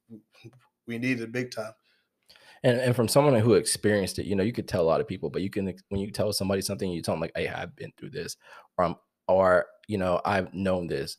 we 0.86 0.98
need 0.98 1.20
it 1.20 1.32
big 1.32 1.50
time. 1.50 1.72
And 2.62 2.78
and 2.80 2.96
from 2.96 3.08
someone 3.08 3.34
who 3.34 3.54
experienced 3.54 4.18
it, 4.18 4.26
you 4.26 4.34
know, 4.34 4.42
you 4.42 4.52
could 4.52 4.68
tell 4.68 4.82
a 4.82 4.84
lot 4.84 5.00
of 5.00 5.06
people, 5.06 5.30
but 5.30 5.42
you 5.42 5.50
can 5.50 5.72
when 5.88 6.00
you 6.00 6.10
tell 6.10 6.32
somebody 6.32 6.62
something, 6.62 6.90
you 6.90 7.02
tell 7.02 7.14
them 7.14 7.20
like, 7.20 7.32
"Hey, 7.36 7.48
I've 7.48 7.76
been 7.76 7.92
through 7.96 8.10
this," 8.10 8.36
or 8.76 8.86
I'm, 8.86 8.96
or 9.28 9.66
you 9.88 9.98
know, 9.98 10.20
I've 10.24 10.52
known 10.54 10.86
this, 10.86 11.18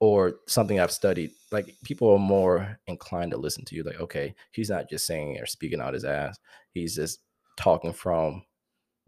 or 0.00 0.36
something 0.48 0.80
I've 0.80 0.90
studied. 0.90 1.32
Like 1.52 1.74
people 1.84 2.10
are 2.10 2.18
more 2.18 2.78
inclined 2.86 3.32
to 3.32 3.36
listen 3.36 3.64
to 3.66 3.76
you. 3.76 3.82
Like, 3.82 4.00
okay, 4.00 4.34
he's 4.52 4.70
not 4.70 4.88
just 4.88 5.06
saying 5.06 5.38
or 5.38 5.46
speaking 5.46 5.80
out 5.80 5.94
his 5.94 6.04
ass; 6.04 6.38
he's 6.72 6.96
just 6.96 7.20
talking 7.56 7.92
from 7.92 8.42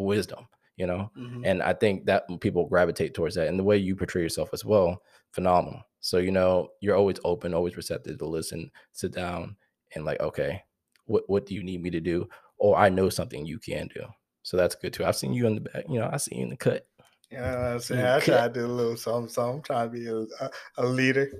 wisdom, 0.02 0.46
you 0.76 0.86
know. 0.86 1.10
Mhm. 1.16 1.42
And 1.44 1.62
I 1.62 1.72
think 1.72 2.06
that 2.06 2.24
people 2.40 2.66
gravitate 2.66 3.14
towards 3.14 3.34
that, 3.36 3.48
and 3.48 3.58
the 3.58 3.64
way 3.64 3.76
you 3.76 3.96
portray 3.96 4.22
yourself 4.22 4.50
as 4.52 4.64
well, 4.64 5.02
phenomenal. 5.30 5.82
So 6.00 6.18
you 6.18 6.32
know, 6.32 6.68
you're 6.80 6.96
always 6.96 7.18
open, 7.24 7.54
always 7.54 7.76
receptive 7.76 8.18
to 8.18 8.26
listen, 8.26 8.70
sit 8.92 9.12
down, 9.12 9.56
and 9.94 10.04
like, 10.04 10.20
okay, 10.20 10.62
what 11.06 11.24
what 11.28 11.46
do 11.46 11.54
you 11.54 11.62
need 11.62 11.82
me 11.82 11.90
to 11.90 12.00
do? 12.00 12.28
Or 12.58 12.76
I 12.76 12.88
know 12.88 13.08
something 13.08 13.44
you 13.46 13.58
can 13.58 13.88
do. 13.94 14.04
So 14.42 14.56
that's 14.56 14.74
good 14.74 14.92
too. 14.92 15.04
I've 15.04 15.16
seen 15.16 15.32
you 15.32 15.46
in 15.46 15.54
the 15.56 15.60
back, 15.60 15.84
you 15.88 15.98
know, 15.98 16.08
I 16.12 16.16
see 16.16 16.36
you 16.36 16.44
in 16.44 16.50
the 16.50 16.56
cut. 16.56 16.86
What 17.30 17.42
I'm 17.42 17.80
saying? 17.80 18.04
I 18.04 18.20
try 18.20 18.48
to 18.48 18.52
do 18.52 18.66
a 18.66 18.68
little 18.68 18.96
something, 18.96 19.32
something. 19.32 19.56
I'm 19.56 19.62
trying 19.62 19.90
to 19.90 19.92
be 19.92 20.06
a, 20.06 20.16
a, 20.44 20.50
a 20.78 20.86
leader. 20.86 21.30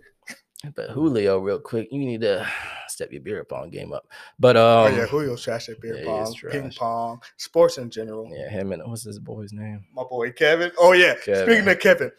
But 0.75 0.91
Julio, 0.91 1.39
real 1.39 1.59
quick, 1.59 1.89
you 1.91 1.99
need 1.99 2.21
to 2.23 2.47
step 2.89 3.13
your 3.13 3.23
beer 3.23 3.45
pong 3.45 3.71
game 3.71 3.93
up. 3.93 4.07
But 4.39 4.57
oh 4.57 4.87
um, 4.87 4.97
yeah, 4.97 5.07
Julio's 5.07 5.43
trash 5.43 5.69
at 5.69 5.81
beer 5.81 5.99
yeah, 5.99 6.05
pong, 6.05 6.35
ping 6.51 6.71
pong, 6.71 7.23
sports 7.37 7.79
in 7.79 7.91
general. 7.91 8.29
yeah, 8.35 8.49
him 8.49 8.73
and 8.73 8.83
what's 8.89 9.05
his 9.05 9.19
boy's 9.19 9.53
name? 9.53 9.85
My 9.95 10.05
boy 10.05 10.33
Kevin. 10.33 10.73
Oh 10.79 10.93
yeah, 10.93 11.15
Kevin. 11.25 11.45
speaking 11.47 11.69
of 11.69 11.79
Kevin, 11.81 12.13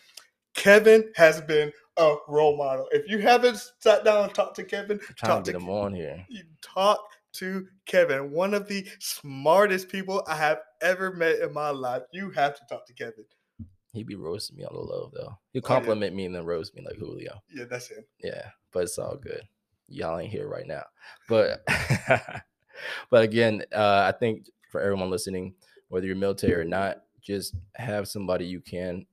Kevin 0.54 1.12
has 1.16 1.42
been 1.42 1.72
a 1.98 2.16
role 2.28 2.58
model. 2.58 2.88
If 2.92 3.10
you 3.10 3.20
haven't 3.20 3.62
sat 3.80 4.04
down 4.04 4.24
and 4.26 4.34
talked 4.34 4.56
to 4.58 4.64
Kevin, 4.64 5.00
talk 5.18 5.44
to 5.44 5.52
to 5.52 5.58
him 5.58 5.70
on 5.70 5.94
here. 5.94 6.26
you 6.30 6.44
talk 6.62 7.00
to 7.34 7.68
Kevin, 7.88 8.32
one 8.32 8.54
of 8.54 8.68
the 8.68 8.86
smartest 9.00 9.90
people 9.90 10.24
I 10.28 10.36
have 10.36 10.60
ever 10.82 11.12
met 11.12 11.40
in 11.40 11.52
my 11.54 11.70
life. 11.70 12.04
You 12.12 12.30
have 12.32 12.56
to 12.56 12.62
talk 12.70 12.86
to 12.88 12.94
Kevin. 12.94 13.26
He'd 13.94 14.08
be 14.08 14.16
roasting 14.16 14.58
me 14.58 14.64
on 14.66 14.74
the 14.74 14.80
low 14.80 15.12
though. 15.14 15.38
He'll 15.52 15.62
Oh, 15.64 15.68
yeah. 15.74 15.76
compliment 15.76 16.16
me 16.16 16.26
and 16.26 16.36
then 16.36 16.46
roast 16.46 16.76
me 16.76 16.84
like 16.84 16.98
Julio. 16.98 17.40
Yeah, 17.54 17.66
that's 17.70 17.90
him. 17.90 18.04
Yeah, 18.24 18.50
but 18.72 18.84
it's 18.84 18.98
all 18.98 19.16
good. 19.16 19.42
Y'all 19.88 20.20
ain't 20.20 20.32
here 20.32 20.48
right 20.48 20.68
now. 20.68 20.84
But 21.30 21.66
but 23.10 23.24
again, 23.24 23.64
uh, 23.74 24.12
I 24.14 24.18
think 24.18 24.50
for 24.72 24.82
everyone 24.82 25.10
listening, 25.10 25.54
whether 25.90 26.06
you're 26.08 26.16
military 26.16 26.56
or 26.56 26.66
not, 26.66 27.04
just 27.22 27.56
have 27.76 28.08
somebody 28.08 28.46
you 28.46 28.60
can 28.60 29.06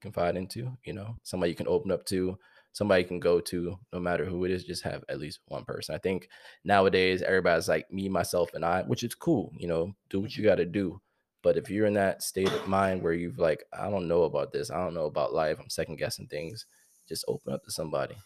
confide 0.00 0.36
into, 0.36 0.70
you 0.84 0.92
know, 0.92 1.16
somebody 1.22 1.50
you 1.50 1.56
can 1.56 1.68
open 1.68 1.90
up 1.90 2.04
to, 2.06 2.38
somebody 2.72 3.02
you 3.02 3.08
can 3.08 3.20
go 3.20 3.40
to, 3.40 3.78
no 3.92 3.98
matter 4.00 4.24
who 4.24 4.44
it 4.44 4.50
is, 4.50 4.64
just 4.64 4.82
have 4.82 5.02
at 5.08 5.18
least 5.18 5.40
one 5.46 5.64
person. 5.64 5.94
I 5.94 5.98
think 5.98 6.28
nowadays 6.64 7.22
everybody's 7.22 7.68
like 7.68 7.90
me, 7.90 8.08
myself, 8.08 8.52
and 8.52 8.64
I, 8.64 8.82
which 8.82 9.02
is 9.02 9.14
cool, 9.14 9.52
you 9.56 9.66
know, 9.66 9.94
do 10.10 10.20
what 10.20 10.36
you 10.36 10.44
gotta 10.44 10.66
do. 10.66 11.00
But 11.42 11.56
if 11.56 11.70
you're 11.70 11.86
in 11.86 11.94
that 11.94 12.22
state 12.22 12.50
of 12.50 12.66
mind 12.68 13.02
where 13.02 13.12
you've 13.12 13.38
like, 13.38 13.64
I 13.72 13.88
don't 13.90 14.08
know 14.08 14.24
about 14.24 14.52
this, 14.52 14.70
I 14.70 14.76
don't 14.82 14.94
know 14.94 15.06
about 15.06 15.32
life, 15.32 15.58
I'm 15.60 15.70
second 15.70 15.96
guessing 15.96 16.26
things, 16.26 16.66
just 17.08 17.24
open 17.28 17.52
up 17.52 17.64
to 17.64 17.70
somebody. 17.70 18.16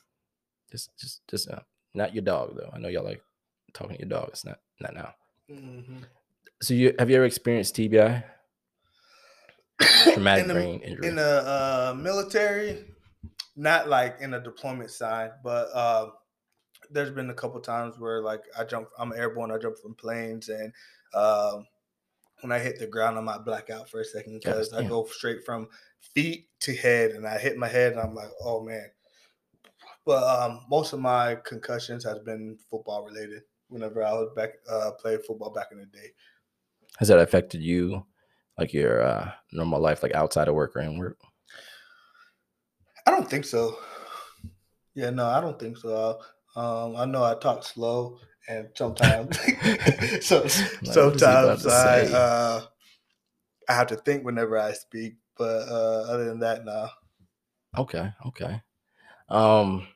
Just, 0.70 0.90
just, 0.98 1.22
just 1.28 1.50
uh, 1.50 1.60
not 1.98 2.14
your 2.14 2.24
dog 2.24 2.56
though. 2.56 2.70
I 2.72 2.78
know 2.78 2.88
y'all 2.88 3.04
like 3.04 3.20
talking 3.74 3.96
to 3.96 4.02
your 4.02 4.08
dog. 4.08 4.28
It's 4.28 4.46
not, 4.46 4.58
not 4.80 4.94
now. 4.94 5.14
Mhm. 5.50 6.04
So 6.62 6.72
you 6.72 6.94
have 6.98 7.10
you 7.10 7.16
ever 7.16 7.26
experienced 7.26 7.76
TBI, 7.76 8.24
traumatic 10.12 10.42
in 10.42 10.48
the, 10.48 10.54
brain 10.54 10.80
injury? 10.80 11.08
in 11.08 11.16
the 11.16 11.42
uh, 11.46 11.94
military, 11.94 12.84
not 13.56 13.88
like 13.88 14.16
in 14.20 14.34
a 14.34 14.40
deployment 14.40 14.90
side, 14.90 15.32
but 15.44 15.68
uh, 15.74 16.06
there's 16.90 17.10
been 17.10 17.30
a 17.30 17.34
couple 17.34 17.60
times 17.60 17.98
where 17.98 18.22
like 18.22 18.42
I 18.58 18.64
jump, 18.64 18.88
I'm 18.98 19.12
airborne, 19.12 19.50
I 19.50 19.58
jump 19.58 19.78
from 19.78 19.94
planes, 19.94 20.48
and 20.48 20.72
um 21.14 21.66
when 22.40 22.52
I 22.52 22.60
hit 22.60 22.78
the 22.78 22.86
ground, 22.86 23.18
I 23.18 23.20
might 23.20 23.44
black 23.44 23.68
out 23.68 23.90
for 23.90 24.00
a 24.00 24.04
second 24.04 24.38
because 24.38 24.72
I 24.72 24.84
go 24.84 25.04
straight 25.06 25.44
from 25.44 25.68
feet 26.14 26.48
to 26.60 26.74
head, 26.74 27.10
and 27.12 27.26
I 27.26 27.36
hit 27.38 27.56
my 27.56 27.66
head, 27.66 27.92
and 27.92 28.00
I'm 28.00 28.14
like, 28.14 28.30
oh 28.40 28.62
man. 28.62 28.90
But 30.04 30.22
um, 30.22 30.60
most 30.68 30.92
of 30.92 31.00
my 31.00 31.36
concussions 31.44 32.04
has 32.04 32.18
been 32.20 32.58
football 32.70 33.04
related. 33.04 33.42
Whenever 33.68 34.02
I 34.02 34.12
was 34.12 34.30
back 34.34 34.50
uh, 34.70 34.92
played 34.92 35.20
football 35.24 35.50
back 35.50 35.68
in 35.72 35.78
the 35.78 35.86
day. 35.86 36.12
Has 36.98 37.08
that 37.08 37.18
affected 37.18 37.60
you, 37.60 38.06
like 38.56 38.72
your 38.72 39.02
uh, 39.02 39.30
normal 39.52 39.80
life, 39.80 40.02
like 40.02 40.14
outside 40.14 40.48
of 40.48 40.54
work 40.54 40.74
or 40.74 40.80
in 40.80 40.98
work? 40.98 41.18
I 43.06 43.10
don't 43.10 43.28
think 43.28 43.44
so. 43.44 43.78
Yeah, 44.94 45.10
no, 45.10 45.26
I 45.26 45.40
don't 45.40 45.58
think 45.58 45.76
so. 45.76 46.20
Um, 46.56 46.96
I 46.96 47.04
know 47.04 47.22
I 47.22 47.34
talk 47.34 47.62
slow, 47.62 48.18
and 48.48 48.68
sometimes, 48.74 49.38
so 50.26 50.46
Like, 50.82 50.96
what 50.96 51.14
is 51.14 51.20
he 51.20 51.26
about 51.26 51.60
sometimes 51.60 51.66
I 51.66 52.02
uh, 52.06 52.62
I 53.68 53.74
have 53.74 53.86
to 53.88 53.96
think 53.96 54.24
whenever 54.24 54.58
I 54.58 54.72
speak. 54.72 55.16
But 55.36 55.68
uh, 55.68 56.06
other 56.08 56.24
than 56.24 56.40
that, 56.40 56.64
no. 56.64 56.88
Okay, 57.76 58.10
okay. 58.26 58.60
Um, 59.28 59.86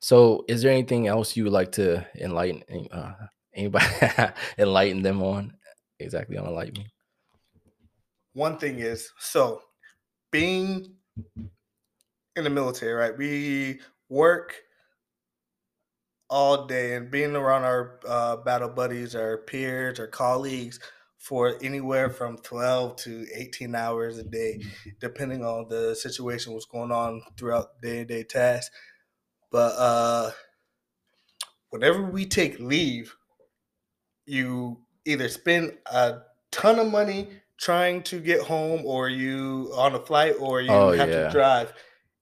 so 0.00 0.44
is 0.48 0.62
there 0.62 0.72
anything 0.72 1.06
else 1.06 1.36
you 1.36 1.44
would 1.44 1.52
like 1.52 1.72
to 1.72 2.06
enlighten 2.14 2.62
uh, 2.90 3.26
anybody 3.54 3.86
enlighten 4.58 5.02
them 5.02 5.22
on? 5.22 5.56
Exactly 5.98 6.38
on 6.38 6.46
enlighten 6.46 6.84
me. 6.84 6.90
One 8.32 8.58
thing 8.58 8.78
is 8.78 9.12
so 9.18 9.62
being 10.30 10.96
in 12.36 12.44
the 12.44 12.50
military, 12.50 12.92
right? 12.92 13.16
We 13.16 13.80
work 14.08 14.56
all 16.30 16.66
day 16.66 16.94
and 16.94 17.10
being 17.10 17.34
around 17.34 17.64
our 17.64 18.00
uh, 18.06 18.36
battle 18.36 18.68
buddies, 18.68 19.14
our 19.14 19.38
peers, 19.38 19.98
our 19.98 20.06
colleagues 20.06 20.78
for 21.20 21.58
anywhere 21.62 22.10
from 22.10 22.38
12 22.38 22.96
to 22.96 23.26
18 23.34 23.76
hours 23.76 24.18
a 24.18 24.24
day, 24.24 24.62
depending 25.00 25.44
on 25.44 25.68
the 25.68 25.94
situation, 25.94 26.54
what's 26.54 26.66
going 26.66 26.92
on 26.92 27.22
throughout 27.38 27.82
day 27.82 28.00
to 28.00 28.06
day 28.06 28.24
tasks. 28.24 28.74
But 29.50 29.74
uh, 29.78 30.32
whenever 31.70 32.02
we 32.02 32.26
take 32.26 32.58
leave, 32.58 33.16
you 34.26 34.84
either 35.04 35.28
spend 35.28 35.78
a 35.86 36.22
ton 36.50 36.78
of 36.78 36.90
money 36.90 37.28
trying 37.58 38.02
to 38.04 38.20
get 38.20 38.40
home 38.42 38.82
or 38.86 39.08
you 39.08 39.70
on 39.74 39.94
a 39.94 40.00
flight 40.00 40.34
or 40.40 40.60
you 40.60 40.70
Oh, 40.72 40.92
have 40.92 41.08
yeah. 41.08 41.14
to 41.14 41.30
drive. 41.30 41.72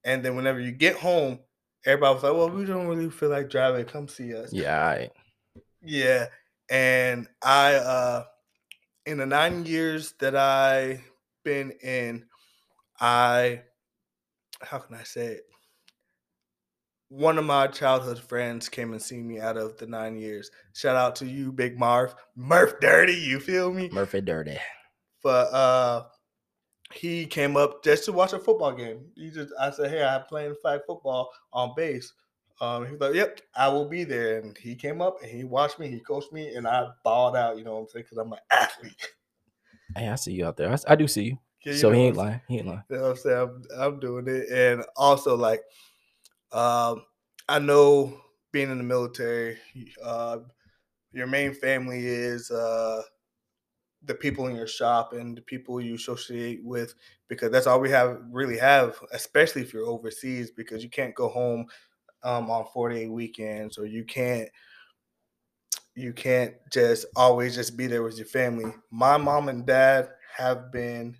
And 0.04 0.24
then 0.24 0.36
whenever 0.36 0.60
you 0.60 0.72
get 0.72 0.96
home, 0.96 1.40
everybody 1.84 2.14
was 2.14 2.22
like, 2.22 2.32
well, 2.34 2.50
we 2.50 2.64
don't 2.64 2.86
really 2.88 3.10
feel 3.10 3.28
like 3.30 3.50
driving. 3.50 3.84
Come 3.86 4.08
see 4.08 4.34
us. 4.34 4.52
Yeah, 4.52 4.84
I 4.86 5.10
Yeah. 5.82 6.26
And 6.70 7.28
I 7.42 7.74
uh 7.76 8.24
in 9.08 9.16
the 9.16 9.26
nine 9.26 9.64
years 9.64 10.12
that 10.20 10.36
I've 10.36 11.02
been 11.42 11.70
in, 11.82 12.26
I 13.00 13.62
how 14.60 14.78
can 14.78 14.96
I 14.96 15.02
say 15.02 15.26
it? 15.28 15.44
One 17.08 17.38
of 17.38 17.46
my 17.46 17.68
childhood 17.68 18.18
friends 18.18 18.68
came 18.68 18.92
and 18.92 19.00
seen 19.00 19.26
me 19.26 19.40
out 19.40 19.56
of 19.56 19.78
the 19.78 19.86
nine 19.86 20.18
years. 20.18 20.50
Shout 20.74 20.94
out 20.94 21.16
to 21.16 21.26
you, 21.26 21.52
Big 21.52 21.78
Marv. 21.78 22.14
Murph 22.36 22.74
Dirty, 22.82 23.14
you 23.14 23.40
feel 23.40 23.72
me? 23.72 23.88
Murphy 23.90 24.20
Dirty. 24.20 24.58
But 25.22 25.52
uh 25.54 26.04
he 26.92 27.26
came 27.26 27.56
up 27.56 27.82
just 27.82 28.04
to 28.06 28.12
watch 28.12 28.34
a 28.34 28.38
football 28.38 28.72
game. 28.72 29.06
He 29.14 29.30
just 29.30 29.54
I 29.58 29.70
said, 29.70 29.90
Hey, 29.90 30.04
I'm 30.04 30.24
playing 30.24 30.54
flag 30.60 30.80
football 30.86 31.30
on 31.54 31.72
base. 31.74 32.12
Um, 32.60 32.86
he 32.86 32.92
was 32.92 33.00
like, 33.00 33.14
"Yep, 33.14 33.40
I 33.56 33.68
will 33.68 33.88
be 33.88 34.04
there." 34.04 34.38
And 34.38 34.56
he 34.58 34.74
came 34.74 35.00
up 35.00 35.18
and 35.22 35.30
he 35.30 35.44
watched 35.44 35.78
me, 35.78 35.88
he 35.88 36.00
coached 36.00 36.32
me, 36.32 36.54
and 36.54 36.66
I 36.66 36.88
balled 37.04 37.36
out. 37.36 37.56
You 37.56 37.64
know 37.64 37.74
what 37.74 37.80
I'm 37.82 37.88
saying? 37.88 38.04
Because 38.04 38.18
I'm 38.18 38.32
an 38.32 38.38
athlete. 38.50 39.08
Hey, 39.96 40.08
I 40.08 40.16
see 40.16 40.32
you 40.32 40.46
out 40.46 40.56
there. 40.56 40.74
I 40.86 40.96
do 40.96 41.08
see 41.08 41.22
you. 41.24 41.38
Yeah, 41.64 41.72
you 41.72 41.78
so 41.78 41.90
he 41.90 42.02
ain't 42.02 42.16
lying. 42.16 42.40
He 42.48 42.58
ain't 42.58 42.66
lying. 42.66 42.82
you 42.90 42.96
know 42.96 43.02
what 43.02 43.10
I'm 43.10 43.16
saying? 43.16 43.38
I'm, 43.38 43.62
I'm 43.80 44.00
doing 44.00 44.26
it. 44.28 44.48
And 44.50 44.84
also, 44.96 45.36
like, 45.36 45.62
um, 46.52 47.04
I 47.48 47.58
know 47.58 48.20
being 48.52 48.70
in 48.70 48.78
the 48.78 48.84
military, 48.84 49.56
uh, 50.02 50.38
your 51.12 51.26
main 51.26 51.54
family 51.54 52.06
is 52.06 52.50
uh, 52.50 53.02
the 54.04 54.14
people 54.14 54.46
in 54.46 54.56
your 54.56 54.66
shop 54.66 55.12
and 55.12 55.36
the 55.36 55.42
people 55.42 55.80
you 55.80 55.94
associate 55.94 56.60
with, 56.64 56.94
because 57.28 57.50
that's 57.50 57.66
all 57.66 57.80
we 57.80 57.90
have 57.90 58.18
really 58.30 58.58
have, 58.58 58.98
especially 59.12 59.62
if 59.62 59.72
you're 59.72 59.86
overseas, 59.86 60.50
because 60.50 60.82
you 60.82 60.90
can't 60.90 61.14
go 61.14 61.28
home 61.28 61.66
um, 62.22 62.50
on 62.50 62.66
four 62.72 62.90
day 62.90 63.06
weekends 63.06 63.78
or 63.78 63.86
you 63.86 64.04
can't 64.04 64.48
you 65.94 66.12
can't 66.12 66.54
just 66.72 67.06
always 67.16 67.56
just 67.56 67.76
be 67.76 67.88
there 67.88 68.04
with 68.04 68.16
your 68.16 68.26
family. 68.26 68.72
My 68.90 69.16
mom 69.16 69.48
and 69.48 69.66
dad 69.66 70.08
have 70.36 70.70
been 70.70 71.16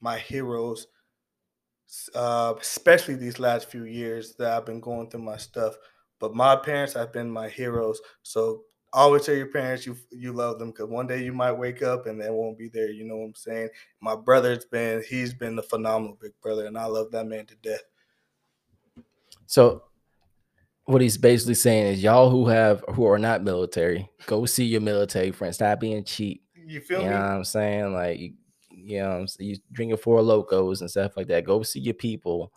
my 0.00 0.18
heroes, 0.18 0.86
uh, 2.14 2.54
especially 2.58 3.16
these 3.16 3.38
last 3.38 3.70
few 3.70 3.84
years 3.84 4.34
that 4.36 4.52
I've 4.52 4.64
been 4.64 4.80
going 4.80 5.10
through 5.10 5.22
my 5.22 5.36
stuff. 5.36 5.76
But 6.18 6.34
my 6.34 6.56
parents 6.56 6.94
have 6.94 7.12
been 7.12 7.30
my 7.30 7.48
heroes. 7.48 8.00
So 8.22 8.62
always 8.94 9.26
tell 9.26 9.34
your 9.34 9.48
parents 9.48 9.86
you 9.86 9.96
you 10.10 10.32
love 10.32 10.58
them 10.58 10.70
because 10.70 10.88
one 10.88 11.06
day 11.06 11.22
you 11.22 11.32
might 11.32 11.52
wake 11.52 11.82
up 11.82 12.06
and 12.06 12.20
they 12.20 12.30
won't 12.30 12.58
be 12.58 12.68
there. 12.68 12.90
You 12.90 13.04
know 13.04 13.16
what 13.16 13.26
I'm 13.26 13.34
saying? 13.34 13.68
My 14.00 14.16
brother's 14.16 14.64
been 14.64 15.02
he's 15.06 15.34
been 15.34 15.58
a 15.58 15.62
phenomenal 15.62 16.16
big 16.20 16.32
brother, 16.42 16.66
and 16.66 16.78
I 16.78 16.86
love 16.86 17.10
that 17.12 17.26
man 17.26 17.44
to 17.46 17.56
death. 17.56 17.82
So 19.46 19.82
what 20.84 21.00
he's 21.00 21.16
basically 21.18 21.54
saying 21.54 21.86
is 21.86 22.02
y'all 22.02 22.30
who 22.30 22.46
have 22.46 22.84
who 22.94 23.06
are 23.06 23.18
not 23.18 23.42
military, 23.42 24.08
go 24.26 24.46
see 24.46 24.64
your 24.64 24.80
military 24.80 25.30
friends. 25.30 25.56
Stop 25.56 25.80
being 25.80 26.04
cheap. 26.04 26.42
You 26.54 26.80
feel 26.80 27.00
You 27.00 27.04
me? 27.04 27.10
know 27.10 27.20
what 27.20 27.26
I'm 27.26 27.44
saying? 27.44 27.92
Like 27.92 28.18
you, 28.18 28.34
you 28.70 28.98
know, 28.98 29.26
you 29.38 29.56
drinking 29.70 29.98
Four 29.98 30.20
Lokos 30.20 30.80
and 30.80 30.90
stuff 30.90 31.16
like 31.16 31.28
that. 31.28 31.44
Go 31.44 31.62
see 31.62 31.80
your 31.80 31.94
people. 31.94 32.52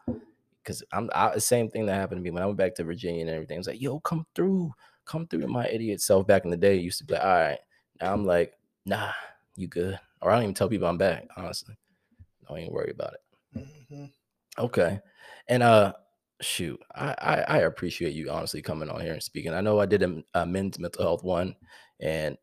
Cause 0.63 0.81
I'm 0.91 1.09
I, 1.13 1.35
the 1.35 1.41
same 1.41 1.69
thing 1.69 1.85
that 1.85 1.93
happened 1.93 2.19
to 2.19 2.23
me 2.23 2.31
when 2.31 2.41
I 2.41 2.47
went 2.47 2.57
back 2.57 2.73
to 2.75 2.83
Virginia 2.83 3.21
and 3.21 3.29
everything. 3.29 3.57
I 3.57 3.59
was 3.59 3.67
like, 3.67 3.81
yo, 3.81 3.99
come 3.99 4.25
through, 4.33 4.73
come 5.05 5.27
through. 5.27 5.47
My 5.47 5.67
idiot 5.67 6.01
self 6.01 6.25
back 6.25 6.43
in 6.43 6.49
the 6.49 6.57
day 6.57 6.75
used 6.77 6.97
to 6.99 7.05
be 7.05 7.13
like, 7.13 7.23
all 7.23 7.29
right. 7.29 7.59
Now 8.01 8.13
I'm 8.13 8.25
like, 8.25 8.53
nah, 8.85 9.11
you 9.55 9.67
good. 9.67 9.99
Or 10.21 10.31
I 10.31 10.35
don't 10.35 10.43
even 10.43 10.55
tell 10.55 10.67
people 10.69 10.87
I'm 10.87 10.97
back, 10.97 11.27
honestly. 11.37 11.75
I 12.19 12.49
Don't 12.49 12.59
even 12.61 12.73
worry 12.73 12.89
about 12.91 13.13
it. 13.13 13.67
Mhm. 13.91 14.11
Okay. 14.57 14.99
And 15.47 15.61
uh 15.61 15.93
shoot, 16.41 16.79
I, 16.93 17.15
I 17.17 17.35
I 17.35 17.57
appreciate 17.59 18.13
you 18.13 18.29
honestly 18.29 18.61
coming 18.61 18.89
on 18.89 19.01
here 19.01 19.13
and 19.13 19.23
speaking. 19.23 19.53
I 19.53 19.61
know 19.61 19.79
I 19.79 19.85
did 19.85 20.03
a, 20.03 20.23
a 20.33 20.45
men's 20.45 20.79
mental 20.79 21.03
health 21.03 21.23
one 21.23 21.55
and 21.99 22.37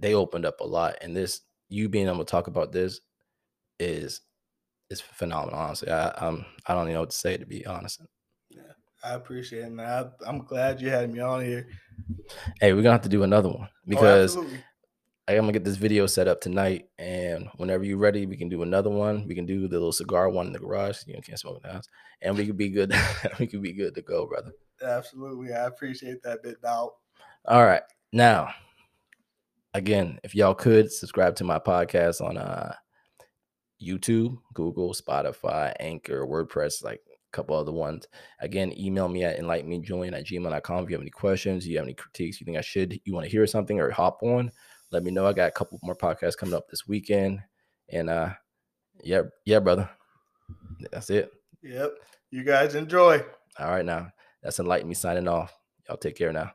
they 0.00 0.14
opened 0.14 0.46
up 0.46 0.60
a 0.60 0.64
lot. 0.64 0.96
And 1.00 1.16
this 1.16 1.42
you 1.68 1.88
being 1.88 2.08
able 2.08 2.18
to 2.18 2.24
talk 2.24 2.46
about 2.46 2.72
this 2.72 3.00
is 3.78 4.20
is 4.90 5.00
phenomenal, 5.00 5.58
honestly. 5.58 5.90
I 5.90 6.08
um 6.10 6.44
I 6.66 6.74
don't 6.74 6.84
even 6.84 6.94
know 6.94 7.00
what 7.00 7.10
to 7.10 7.16
say 7.16 7.36
to 7.36 7.46
be 7.46 7.66
honest. 7.66 8.00
I 9.04 9.14
appreciate 9.14 9.64
it, 9.64 9.72
man. 9.72 9.86
I, 9.88 10.28
I'm 10.28 10.44
glad 10.44 10.80
you 10.80 10.90
had 10.90 11.12
me 11.12 11.18
on 11.20 11.44
here 11.44 11.66
Hey, 12.60 12.72
we're 12.72 12.82
gonna 12.82 12.92
have 12.92 13.02
to 13.02 13.08
do 13.08 13.22
another 13.22 13.48
one 13.48 13.68
because 13.86 14.36
absolutely. 14.36 14.62
I'm 15.28 15.36
gonna 15.36 15.52
get 15.52 15.64
this 15.64 15.76
video 15.76 16.06
set 16.06 16.26
up 16.26 16.40
tonight, 16.40 16.88
and 16.98 17.48
whenever 17.56 17.84
you're 17.84 17.98
ready, 17.98 18.26
we 18.26 18.36
can 18.36 18.48
do 18.48 18.62
another 18.62 18.90
one. 18.90 19.26
We 19.28 19.34
can 19.34 19.46
do 19.46 19.68
the 19.68 19.76
little 19.76 19.92
cigar 19.92 20.28
one 20.28 20.48
in 20.48 20.52
the 20.52 20.58
garage. 20.58 20.98
You 21.06 21.14
know, 21.14 21.20
can't 21.20 21.38
smoke 21.38 21.58
in 21.62 21.68
the 21.68 21.74
house, 21.74 21.88
and 22.20 22.36
we 22.36 22.44
could 22.44 22.56
be 22.56 22.70
good. 22.70 22.92
we 23.38 23.46
could 23.46 23.62
be 23.62 23.72
good 23.72 23.94
to 23.94 24.02
go, 24.02 24.26
brother. 24.26 24.52
absolutely, 24.84 25.52
I 25.52 25.66
appreciate 25.66 26.22
that 26.24 26.42
bit. 26.42 26.56
Now, 26.62 26.90
All 27.46 27.64
right. 27.64 27.82
Now, 28.12 28.52
again, 29.74 30.18
if 30.24 30.34
y'all 30.34 30.54
could 30.54 30.90
subscribe 30.90 31.36
to 31.36 31.44
my 31.44 31.58
podcast 31.58 32.20
on 32.20 32.36
uh 32.36 32.74
YouTube, 33.82 34.38
Google, 34.54 34.94
Spotify, 34.94 35.74
Anchor, 35.80 36.26
WordPress, 36.26 36.84
like 36.84 37.00
a 37.10 37.30
couple 37.32 37.56
other 37.56 37.72
ones. 37.72 38.06
Again, 38.40 38.72
email 38.78 39.08
me 39.08 39.24
at 39.24 39.38
enlightenmejulian 39.38 40.16
at 40.16 40.26
gmail.com 40.26 40.84
if 40.84 40.90
you 40.90 40.94
have 40.94 41.02
any 41.02 41.10
questions, 41.10 41.66
you 41.66 41.76
have 41.76 41.84
any 41.84 41.94
critiques, 41.94 42.40
you 42.40 42.44
think 42.44 42.56
I 42.56 42.62
should, 42.62 43.00
you 43.04 43.12
want 43.12 43.24
to 43.24 43.30
hear 43.30 43.46
something 43.46 43.80
or 43.80 43.90
hop 43.90 44.22
on, 44.22 44.50
let 44.92 45.02
me 45.02 45.10
know. 45.10 45.26
I 45.26 45.32
got 45.32 45.48
a 45.48 45.52
couple 45.52 45.78
more 45.82 45.96
podcasts 45.96 46.36
coming 46.36 46.54
up 46.54 46.68
this 46.68 46.86
weekend. 46.86 47.40
And 47.90 48.10
uh 48.10 48.30
yeah, 49.02 49.22
yeah, 49.44 49.58
brother. 49.58 49.88
That's 50.90 51.10
it. 51.10 51.30
yep. 51.62 51.92
You 52.30 52.44
guys 52.44 52.74
enjoy. 52.74 53.24
All 53.58 53.70
right 53.70 53.84
now. 53.84 54.10
That's 54.42 54.58
enlighten 54.58 54.88
me 54.88 54.94
signing 54.94 55.28
off. 55.28 55.56
Y'all 55.88 55.96
take 55.96 56.16
care 56.16 56.32
now. 56.32 56.52